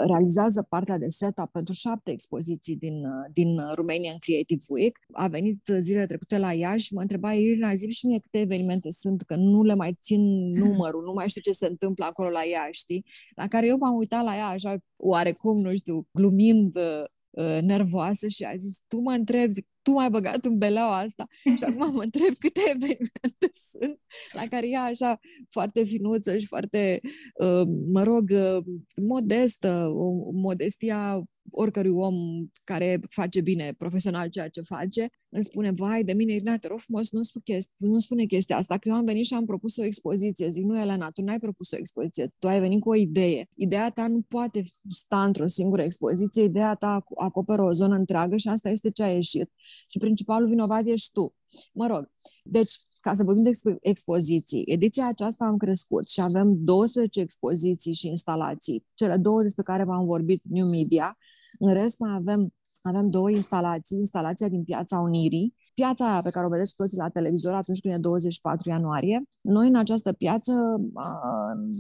[0.06, 3.04] realizează partea de setup pentru șapte expoziții din,
[3.34, 5.00] din Romanian Creative Week.
[5.12, 8.92] A venit zilele trecute la Iași și mă întreba Irina, zi și mie câte evenimente
[8.92, 10.22] sunt, că nu le mai țin
[10.64, 13.06] numărul, nu mai știu ce se întâmplă acolo la Iași, știi?
[13.36, 18.44] La care eu m-am uitat la ea așa, oarecum, nu știu, glumind uh, nervoasă și
[18.44, 21.28] a zis, tu mă întrebi, zic, tu m-ai băgat în beleaua asta
[21.58, 24.00] și acum mă întreb câte evenimente sunt
[24.32, 25.20] la care ea așa
[25.50, 27.00] foarte finuță și foarte,
[27.40, 28.64] uh, mă rog, uh,
[29.02, 32.16] modestă, o modestia oricărui om
[32.64, 36.80] care face bine profesional ceea ce face, îmi spune, vai de mine, Irina, te rog
[36.80, 39.78] frumos, nu, spune chesti- nu spune chestia asta, că eu am venit și am propus
[39.78, 40.50] o expoziție.
[40.50, 43.48] Zic, nu, Elena, tu n-ai propus o expoziție, tu ai venit cu o idee.
[43.56, 48.48] Ideea ta nu poate sta într-o singură expoziție, ideea ta acoperă o zonă întreagă și
[48.48, 49.52] asta este ce a ieșit.
[49.88, 51.36] Și principalul vinovat ești tu.
[51.74, 52.12] Mă rog,
[52.44, 57.94] deci ca să vorbim de expo- expoziții, ediția aceasta am crescut și avem 12 expoziții
[57.94, 58.86] și instalații.
[58.94, 61.18] Cele două despre care v-am vorbit, New Media,
[61.60, 66.46] în rest, mai avem, avem două instalații, instalația din Piața Unirii, piața aia pe care
[66.46, 69.24] o vedeți toți la televizor atunci când e 24 ianuarie.
[69.42, 70.52] Noi în această piață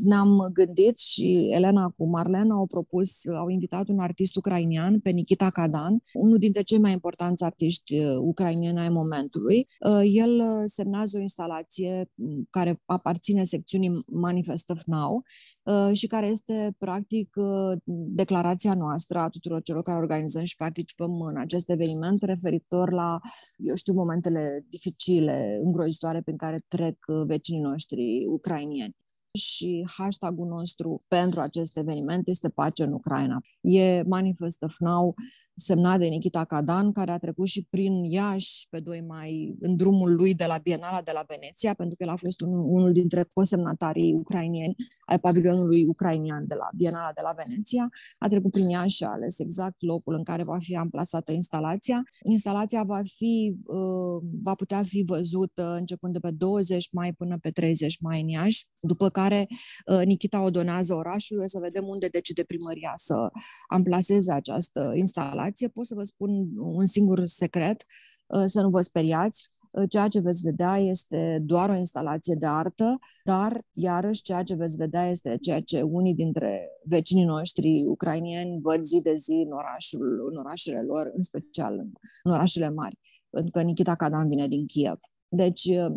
[0.03, 5.49] ne-am gândit și Elena cu Marlena au propus, au invitat un artist ucrainian pe Nikita
[5.49, 9.67] Kadan, unul dintre cei mai importanți artiști uh, ucrainieni ai momentului.
[9.79, 12.11] Uh, el semnează o instalație
[12.49, 15.54] care aparține secțiunii Manifest of Now Uh,
[15.93, 17.77] și care este, practic, uh,
[18.15, 23.19] declarația noastră a tuturor celor care organizăm și participăm în acest eveniment referitor la,
[23.57, 28.95] eu știu, momentele dificile, îngrozitoare prin care trec uh, vecinii noștri ucrainieni
[29.35, 33.37] și hashtagul nostru pentru acest eveniment este Pace în Ucraina.
[33.61, 35.13] E Manifest of Now,
[35.55, 40.15] semnat de Nikita Kadan, care a trecut și prin Iași pe 2 mai în drumul
[40.15, 43.23] lui de la Bienala de la Veneția, pentru că el a fost un, unul dintre
[43.33, 44.75] cosemnatarii ucrainieni
[45.05, 47.89] ai pavilionului ucrainian de la Bienala de la Veneția.
[48.17, 52.03] A trecut prin Iași și a ales exact locul în care va fi amplasată instalația.
[52.29, 57.49] Instalația va, fi, uh, va putea fi văzută începând de pe 20 mai până pe
[57.49, 59.47] 30 mai în Iași, după care
[59.91, 63.29] uh, Nikita o donează orașului, o să vedem unde decide primăria să
[63.67, 67.83] amplaseze această instalație instalație, pot să vă spun un singur secret,
[68.25, 69.49] uh, să nu vă speriați.
[69.71, 74.55] Uh, ceea ce veți vedea este doar o instalație de artă, dar, iarăși, ceea ce
[74.55, 79.51] veți vedea este ceea ce unii dintre vecinii noștri ucrainieni văd zi de zi în,
[79.51, 81.91] orașul, în orașele lor, în special în,
[82.23, 82.97] în orașele mari,
[83.29, 84.97] pentru că Nikita Kadan vine din Kiev.
[85.27, 85.95] Deci, uh,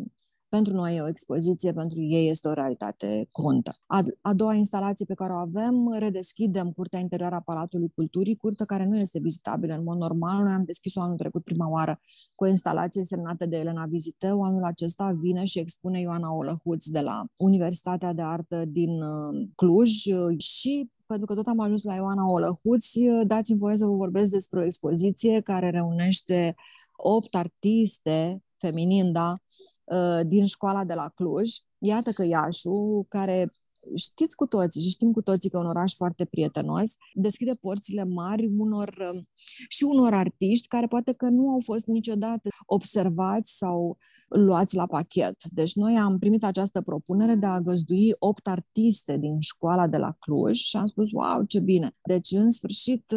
[0.49, 3.74] pentru noi e o expoziție, pentru ei este o realitate cruntă.
[3.86, 8.64] A, a doua instalație pe care o avem, redeschidem Curtea Interioară a Palatului Culturii, curte
[8.64, 10.42] care nu este vizitabilă în mod normal.
[10.42, 12.01] Noi am deschis-o anul trecut prima oară
[12.34, 14.42] cu o instalație semnată de Elena Viziteu.
[14.42, 19.90] Anul acesta vine și expune Ioana Olăhuț de la Universitatea de Artă din uh, Cluj
[20.36, 22.86] și pentru că tot am ajuns la Ioana Olăhuț,
[23.26, 26.55] dați-mi voie să vă vorbesc despre o expoziție care reunește
[26.96, 29.36] opt artiste feminin, da,
[29.84, 31.50] uh, din școala de la Cluj.
[31.78, 33.48] Iată că Iașu, care
[33.94, 38.04] știți cu toții și știm cu toții că e un oraș foarte prietenos, deschide porțile
[38.04, 39.22] mari unor um,
[39.68, 43.98] și unor artiști care poate că nu au fost niciodată observați sau
[44.28, 45.36] luați la pachet.
[45.44, 50.16] Deci noi am primit această propunere de a găzdui opt artiste din școala de la
[50.18, 51.96] Cluj și am spus, wow, ce bine!
[52.02, 53.14] Deci, în sfârșit,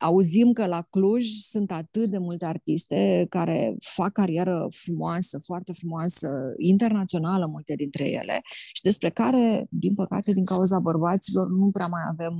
[0.00, 6.30] auzim că la Cluj sunt atât de multe artiste care fac carieră frumoasă, foarte frumoasă,
[6.56, 8.40] internațională, multe dintre ele,
[8.74, 12.34] și despre care, din păcate, din cauza bărbaților, nu prea mai avem,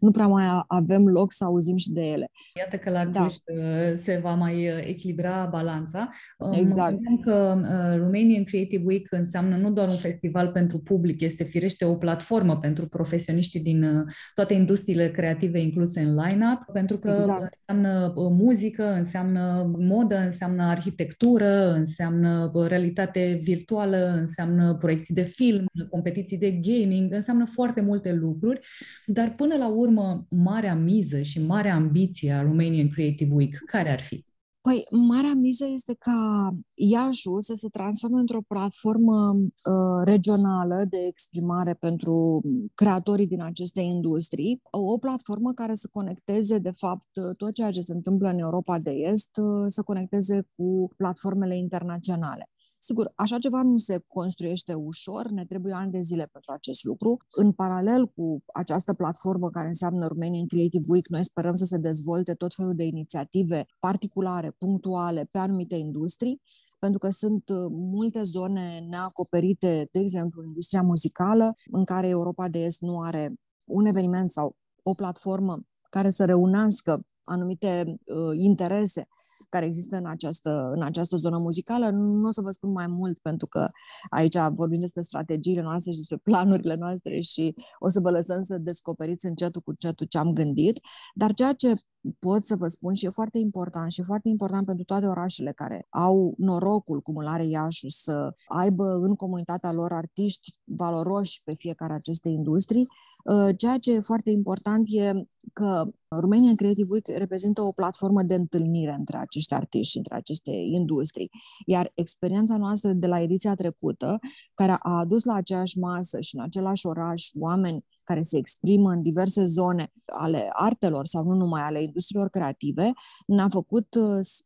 [0.00, 2.30] nu prea mai avem loc să auzim și de ele.
[2.56, 3.20] Iată că la da.
[3.20, 3.96] Cluj da.
[3.96, 6.08] se va mai echilibra balanța.
[6.52, 6.98] Exact.
[7.00, 11.84] Mă că uh, Romanian Creative Week înseamnă nu doar un festival pentru public, este firește
[11.84, 14.04] o platformă pentru profesioniștii din uh,
[14.34, 17.58] toate industriile creative incluse în line-up, pentru că exact.
[17.66, 26.38] înseamnă uh, muzică, înseamnă modă, înseamnă arhitectură, înseamnă realitate virtuală, înseamnă proiecții de film, competiții
[26.38, 28.60] de gaming, înseamnă foarte multe lucruri,
[29.06, 34.00] dar până la urmă, marea miză și marea ambiție a Romanian Creative Week, care ar
[34.00, 34.24] fi?
[34.66, 41.74] Păi, marea miză este ca Iașu să se transforme într-o platformă uh, regională de exprimare
[41.74, 42.42] pentru
[42.74, 47.06] creatorii din aceste industrii, o platformă care să conecteze, de fapt,
[47.36, 52.50] tot ceea ce se întâmplă în Europa de Est, uh, să conecteze cu platformele internaționale.
[52.88, 57.16] Sigur, așa ceva nu se construiește ușor, ne trebuie ani de zile pentru acest lucru.
[57.30, 62.34] În paralel cu această platformă care înseamnă Romanian Creative Week, noi sperăm să se dezvolte
[62.34, 66.42] tot felul de inițiative particulare, punctuale, pe anumite industrii,
[66.78, 72.48] pentru că sunt uh, multe zone neacoperite, de exemplu, în industria muzicală, în care Europa
[72.48, 73.34] de Est nu are
[73.64, 75.60] un eveniment sau o platformă
[75.90, 79.08] care să reunească anumite uh, interese
[79.48, 81.90] care există în această, în această zonă muzicală.
[81.90, 83.68] Nu o să vă spun mai mult, pentru că
[84.10, 88.58] aici vorbim despre strategiile noastre și despre planurile noastre și o să vă lăsăm să
[88.58, 90.80] descoperiți încetul cu încetul ce am gândit,
[91.14, 91.74] dar ceea ce
[92.18, 95.52] pot să vă spun și e foarte important și e foarte important pentru toate orașele
[95.52, 101.54] care au norocul, cum îl are Iașu, să aibă în comunitatea lor artiști valoroși pe
[101.58, 102.86] fiecare aceste industrii.
[103.32, 105.12] Uh, ceea ce e foarte important e
[105.52, 110.50] că Romanian Creative Week reprezintă o platformă de întâlnire între acești artiști și între aceste
[110.50, 111.30] industrii.
[111.66, 114.18] Iar experiența noastră de la ediția trecută,
[114.54, 119.02] care a adus la aceeași masă și în același oraș oameni care se exprimă în
[119.02, 122.92] diverse zone ale artelor sau nu numai ale industriilor creative,
[123.26, 123.86] ne-a făcut,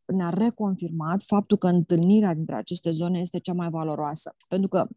[0.05, 4.35] ne-a reconfirmat faptul că întâlnirea dintre aceste zone este cea mai valoroasă.
[4.47, 4.87] Pentru că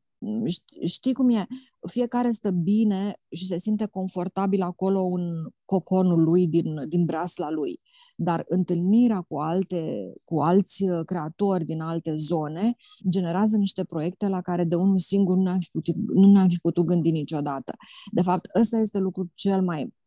[0.85, 1.47] știi cum e,
[1.89, 5.23] fiecare stă bine și se simte confortabil acolo în
[5.65, 7.81] coconul lui, din, din brasla lui.
[8.17, 12.77] Dar întâlnirea cu, alte, cu alți uh, creatori din alte zone
[13.09, 16.59] generează niște proiecte la care de unul singur nu ne-am fi putut, nu ne-am fi
[16.59, 17.73] putut gândi niciodată.
[18.13, 20.04] De fapt, ăsta este lucrul cel mai Uh,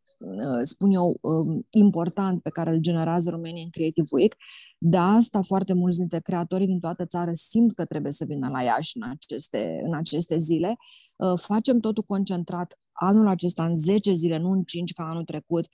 [0.64, 4.36] spun eu, um, important pe care îl generează România în Creative Week.
[4.78, 8.62] De asta foarte mulți dintre creatorii din toată țara simt că trebuie să vină la
[8.62, 10.76] Iași în aceste, în aceste zile.
[11.16, 15.68] Uh, facem totul concentrat anul acesta în 10 zile, nu în 5 ca anul trecut,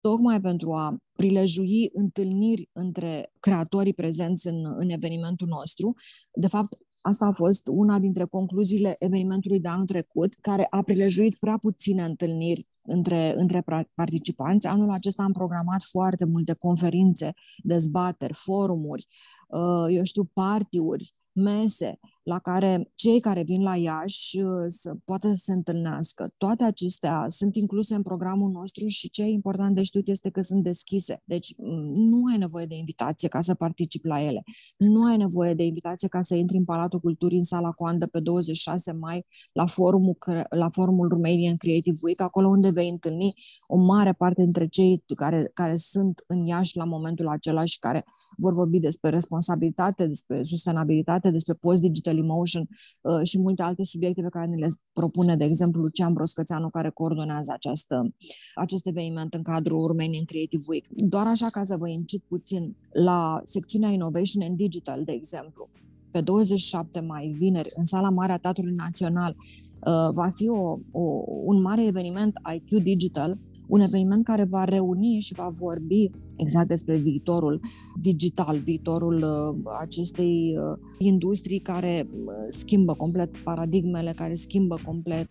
[0.00, 5.94] tocmai pentru a prilejui întâlniri între creatorii prezenți în, în evenimentul nostru.
[6.32, 11.36] De fapt, Asta a fost una dintre concluziile evenimentului de anul trecut, care a prilejuit
[11.38, 14.66] prea puține întâlniri între, între participanți.
[14.66, 19.06] Anul acesta am programat foarte multe conferințe, dezbateri, forumuri,
[19.48, 21.98] uh, eu știu, partiuri, mese,
[22.30, 26.32] la care cei care vin la Iași uh, să poată să se întâlnească.
[26.36, 30.40] Toate acestea sunt incluse în programul nostru și ce e important de știut este că
[30.40, 31.22] sunt deschise.
[31.24, 34.42] Deci mm, nu ai nevoie de invitație ca să participi la ele.
[34.76, 38.20] Nu ai nevoie de invitație ca să intri în Palatul Culturii în sala Coandă pe
[38.20, 40.16] 26 mai la forumul,
[40.50, 43.34] la forumul Romanian Creative Week, acolo unde vei întâlni
[43.66, 48.04] o mare parte dintre cei care, care sunt în Iași la momentul acela și care
[48.36, 52.68] vor vorbi despre responsabilitate, despre sustenabilitate, despre post-digital Emotion
[53.00, 56.90] uh, și multe alte subiecte pe care ne le propune, de exemplu, Lucian Broscățeanu, care
[56.90, 58.14] coordonează această,
[58.54, 60.86] acest eveniment în cadrul Romanian Creative Week.
[60.88, 65.68] Doar așa ca să vă incit puțin, la secțiunea Innovation and Digital, de exemplu,
[66.10, 71.24] pe 27 mai, vineri, în sala mare a Teatrului Național, uh, va fi o, o,
[71.44, 73.38] un mare eveniment IQ Digital
[73.70, 77.60] un eveniment care va reuni și va vorbi exact despre viitorul
[78.00, 85.28] digital, viitorul uh, acestei uh, industrii care uh, schimbă complet paradigmele, care schimbă complet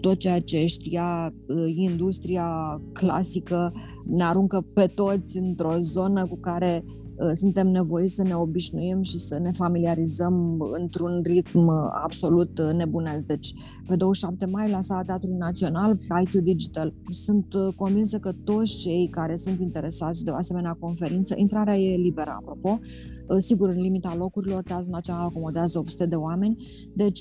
[0.00, 1.34] tot ceea ce știa
[1.74, 3.72] industria clasică,
[4.06, 6.84] ne aruncă pe toți într-o zonă cu care
[7.32, 11.68] suntem nevoiți să ne obișnuim și să ne familiarizăm într-un ritm
[12.04, 13.26] absolut nebunesc.
[13.26, 13.52] Deci
[13.86, 16.94] pe 27 mai la sala Teatrului Național, IQ Digital.
[17.10, 21.96] Sunt uh, convinsă că toți cei care sunt interesați de o asemenea conferință, intrarea e
[21.96, 27.20] liberă, apropo, uh, sigur, în limita locurilor, Teatrul Național acomodează 800 de oameni, deci,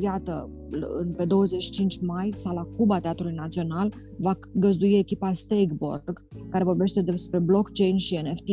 [0.00, 0.50] iată,
[1.16, 7.96] pe 25 mai, sala Cuba Teatrului Național va găzdui echipa Stakeborg, care vorbește despre blockchain
[7.96, 8.48] și NFT,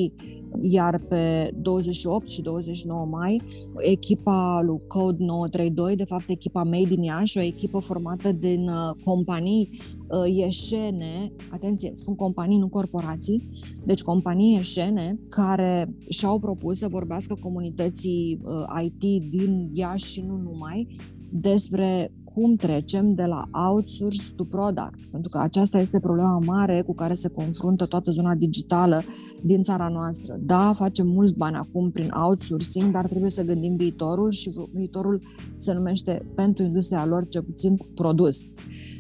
[0.62, 3.42] iar pe 28 și 29 mai,
[3.78, 9.04] echipa lui Code 932, de fapt echipa Made in Iași, o echipă formată din uh,
[9.04, 13.50] companii uh, ieșene, atenție, spun companii, nu corporații,
[13.86, 20.38] deci companii ieșene care și-au propus să vorbească comunității uh, IT din Iași și nu
[20.38, 20.98] numai,
[21.42, 26.94] despre cum trecem de la outsource to product, pentru că aceasta este problema mare cu
[26.94, 29.04] care se confruntă toată zona digitală
[29.42, 30.40] din țara noastră.
[30.40, 35.22] Da, facem mulți bani acum prin outsourcing, dar trebuie să gândim viitorul și viitorul
[35.56, 38.48] se numește pentru industria lor, ce puțin produs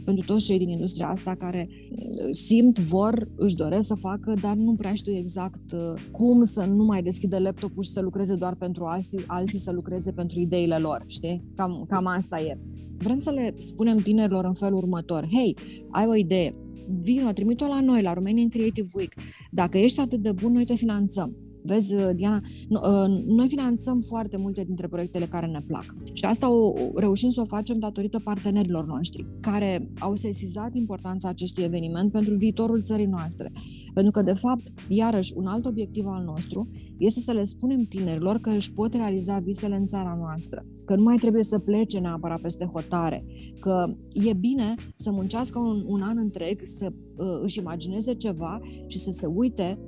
[0.06, 4.56] pentru toți cei din industria asta care uh, simt, vor, își doresc să facă, dar
[4.56, 8.56] nu prea știu exact uh, cum să nu mai deschidă laptopul și să lucreze doar
[8.56, 11.44] pentru alții, alții să lucreze pentru ideile lor, știi?
[11.56, 12.60] Cam, cam asta e.
[12.98, 15.56] Vrem să le spunem tinerilor în felul următor, hei,
[15.92, 16.54] ai o idee,
[17.02, 19.14] vino, trimite-o la noi, la Romanian Creative Week.
[19.52, 21.45] Dacă ești atât de bun, noi te finanțăm.
[21.66, 25.96] Vezi, uh, Diana, uh, noi finanțăm foarte multe dintre proiectele care ne plac.
[26.14, 31.64] Și asta o reușim să o facem datorită partenerilor noștri, care au sesizat importanța acestui
[31.64, 33.52] eveniment pentru viitorul țării noastre.
[33.94, 38.38] Pentru că, de fapt, iarăși, un alt obiectiv al nostru este să le spunem tinerilor
[38.38, 42.42] că își pot realiza visele în țara noastră, că nu mai trebuie să plece neapărat
[42.42, 43.26] peste hotare,
[43.60, 49.00] că e bine să muncească un, un an întreg, să uh, își imagineze ceva și
[49.00, 49.80] să se uite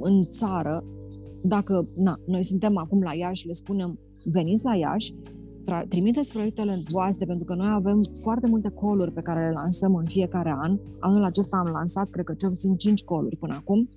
[0.00, 0.84] în țară
[1.46, 3.98] dacă na, noi suntem acum la Iași, le spunem
[4.32, 5.14] veniți la Iași,
[5.88, 10.06] trimiteți proiectele voastre, pentru că noi avem foarte multe coluri pe care le lansăm în
[10.06, 10.78] fiecare an.
[10.98, 13.88] Anul acesta am lansat, cred că cel puțin 5 coluri până acum.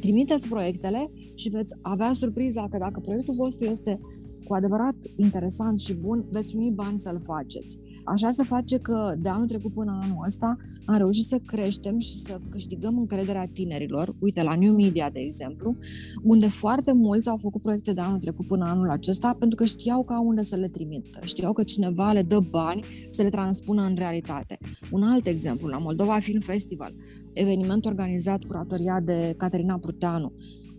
[0.00, 4.00] Trimiteți proiectele și veți avea surpriza că dacă proiectul vostru este
[4.46, 7.78] cu adevărat interesant și bun, veți primi bani să-l faceți.
[8.10, 12.18] Așa se face că de anul trecut până anul ăsta am reușit să creștem și
[12.18, 14.14] să câștigăm încrederea tinerilor.
[14.18, 15.76] Uite, la New Media, de exemplu,
[16.22, 20.04] unde foarte mulți au făcut proiecte de anul trecut până anul acesta pentru că știau
[20.04, 23.82] că au unde să le trimită, știau că cineva le dă bani să le transpună
[23.82, 24.58] în realitate.
[24.90, 26.94] Un alt exemplu, la Moldova Film Festival,
[27.32, 30.32] eveniment organizat curatoria de Caterina Pruteanu,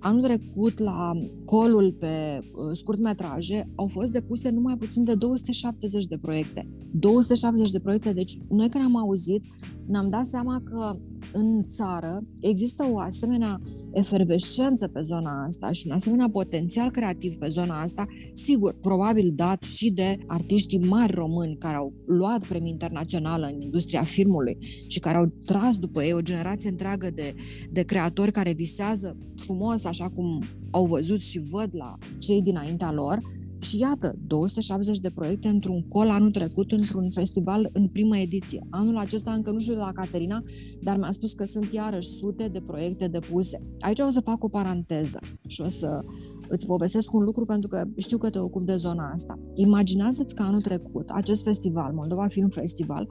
[0.03, 1.11] Anul trecut, la
[1.45, 6.67] colul pe uh, scurtmetraje, au fost depuse numai puțin de 270 de proiecte.
[6.91, 9.43] 270 de proiecte, deci noi când am auzit,
[9.87, 10.97] ne-am dat seama că
[11.33, 13.61] în țară există o asemenea
[13.93, 19.63] efervescență pe zona asta și un asemenea potențial creativ pe zona asta, sigur, probabil dat
[19.63, 24.57] și de artiștii mari români care au luat premii internațională în industria filmului
[24.87, 27.33] și care au tras după ei o generație întreagă de,
[27.71, 33.19] de creatori care visează frumos, așa cum au văzut și văd la cei dinaintea lor,
[33.61, 38.67] și iată, 270 de proiecte într-un col anul trecut, într-un festival în prima ediție.
[38.69, 40.43] Anul acesta încă nu știu de la Caterina,
[40.81, 43.61] dar mi-a spus că sunt iarăși sute de proiecte depuse.
[43.79, 45.99] Aici o să fac o paranteză și o să
[46.47, 49.39] îți povestesc un lucru pentru că știu că te ocupi de zona asta.
[49.55, 53.07] Imaginează-ți că anul trecut, acest festival, Moldova Film Festival,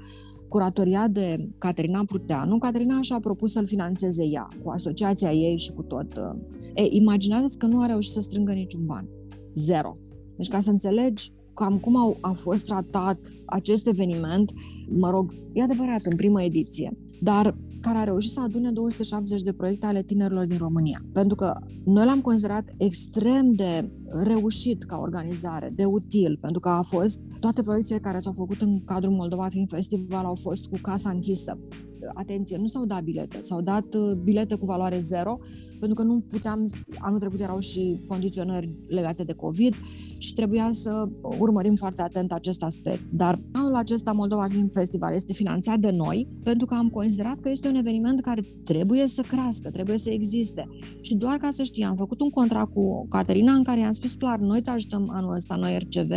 [0.48, 5.82] curatoria de Caterina Pruteanu, Caterina și-a propus să-l financeze ea, cu asociația ei și cu
[5.82, 6.12] tot.
[6.74, 9.09] E, imaginează-ți că nu a reușit să strângă niciun ban.
[9.55, 9.97] Zero.
[10.40, 14.52] Deci ca să înțelegi cam cum au, a fost tratat acest eveniment,
[14.88, 19.52] mă rog, e adevărat, în prima ediție, dar care a reușit să adune 270 de
[19.52, 20.98] proiecte ale tinerilor din România.
[21.12, 21.52] Pentru că
[21.85, 23.90] noi l-am considerat extrem de
[24.23, 28.85] reușit ca organizare, de util, pentru că a fost, toate proiecțiile care s-au făcut în
[28.85, 31.59] cadrul Moldova Film Festival au fost cu casa închisă.
[32.15, 35.39] Atenție, nu s-au dat bilete, s-au dat uh, bilete cu valoare zero,
[35.78, 36.65] pentru că nu puteam,
[36.98, 39.74] anul trecut erau și condiționări legate de COVID
[40.19, 41.09] și trebuia să
[41.39, 43.12] urmărim foarte atent acest aspect.
[43.12, 47.48] Dar anul acesta Moldova Film Festival este finanțat de noi pentru că am considerat că
[47.48, 50.68] este un eveniment care trebuie să crească, trebuie să existe.
[51.01, 54.14] Și doar ca să știi, am făcut un contract cu Caterina în care i-am spus
[54.14, 56.10] clar, noi te ajutăm anul ăsta, noi RCV,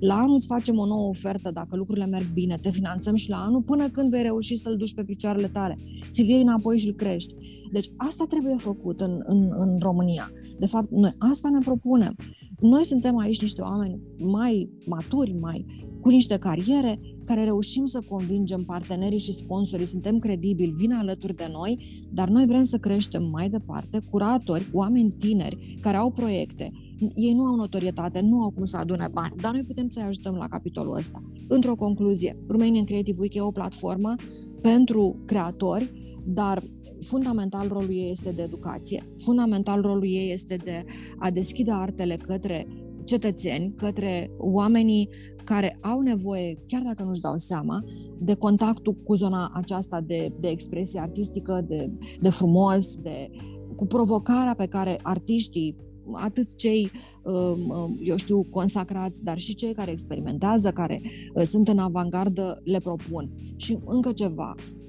[0.00, 3.36] la anul îți facem o nouă ofertă dacă lucrurile merg bine, te finanțăm și la
[3.36, 5.78] anul până când vei reuși să-l duci pe picioarele tale.
[6.10, 7.34] Ți-l iei înapoi și îl crești.
[7.72, 10.30] Deci asta trebuie făcut în, în, în România.
[10.58, 12.16] De fapt, noi asta ne propunem.
[12.60, 15.66] Noi suntem aici niște oameni mai maturi, mai
[16.06, 21.48] cu niște cariere, care reușim să convingem partenerii și sponsorii, suntem credibili, vin alături de
[21.52, 26.72] noi, dar noi vrem să creștem mai departe curatori, oameni tineri care au proiecte,
[27.14, 30.34] Ei nu au notorietate, nu au cum să adune bani, dar noi putem să-i ajutăm
[30.34, 31.22] la capitolul ăsta.
[31.48, 34.14] Într-o concluzie, Romanian Creative Week e o platformă
[34.60, 35.92] pentru creatori,
[36.26, 36.62] dar
[37.00, 39.12] fundamental rolul ei este de educație.
[39.16, 40.84] Fundamental rolul ei este de
[41.18, 42.66] a deschide artele către
[43.04, 45.08] cetățeni, către oamenii
[45.46, 47.84] care au nevoie, chiar dacă nu-și dau seama,
[48.18, 51.90] de contactul cu zona aceasta de, de expresie artistică, de,
[52.20, 53.30] de frumos, de,
[53.76, 55.76] cu provocarea pe care artiștii
[56.12, 56.90] atât cei,
[57.22, 61.00] um, um, eu știu, consacrați, dar și cei care experimentează, care
[61.34, 63.30] uh, sunt în avangardă, le propun.
[63.56, 64.85] Și încă ceva, Ă,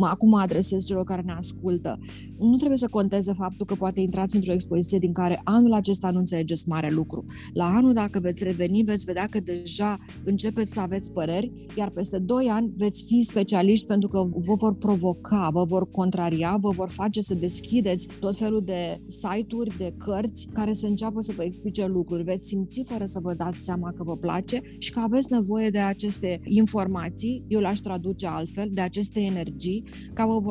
[0.00, 1.98] acum mă adresez celor care ne ascultă,
[2.38, 6.18] nu trebuie să conteze faptul că poate intrați într-o expoziție din care anul acesta nu
[6.18, 7.24] înțelegeți mare lucru.
[7.52, 12.18] La anul, dacă veți reveni, veți vedea că deja începeți să aveți păreri, iar peste
[12.18, 16.90] 2 ani veți fi specialiști pentru că vă vor provoca, vă vor contraria, vă vor
[16.90, 21.86] face să deschideți tot felul de site-uri, de cărți care să înceapă să vă explice
[21.86, 22.22] lucruri.
[22.22, 25.78] Veți simți fără să vă dați seama că vă place și că aveți nevoie de
[25.78, 29.84] aceste informații, eu le-aș traduce altfel, de aceste aceste energii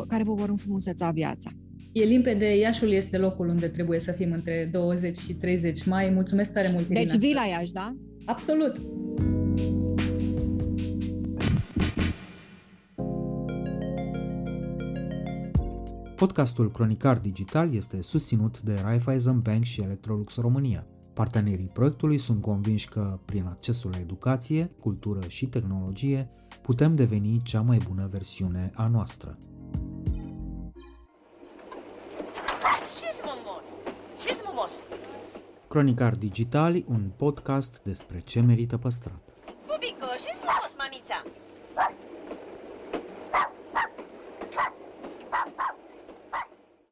[0.08, 1.50] care vă vor înfrumuseța viața.
[1.92, 6.10] E limpede, Iașul este locul unde trebuie să fim între 20 și 30 mai.
[6.10, 7.00] Mulțumesc tare mult, Irina.
[7.00, 7.96] Deci vii la Iași, da?
[8.26, 8.82] Absolut!
[16.16, 20.88] Podcastul Cronicar Digital este susținut de Raiffeisen Bank și Electrolux România.
[21.14, 26.30] Partenerii proiectului sunt convinși că, prin accesul la educație, cultură și tehnologie,
[26.66, 29.38] putem deveni cea mai bună versiune a noastră.
[35.68, 39.22] Cronicar Digitali, un podcast despre ce merită păstrat.
[39.68, 41.45] Bubico, și frumos, mamița!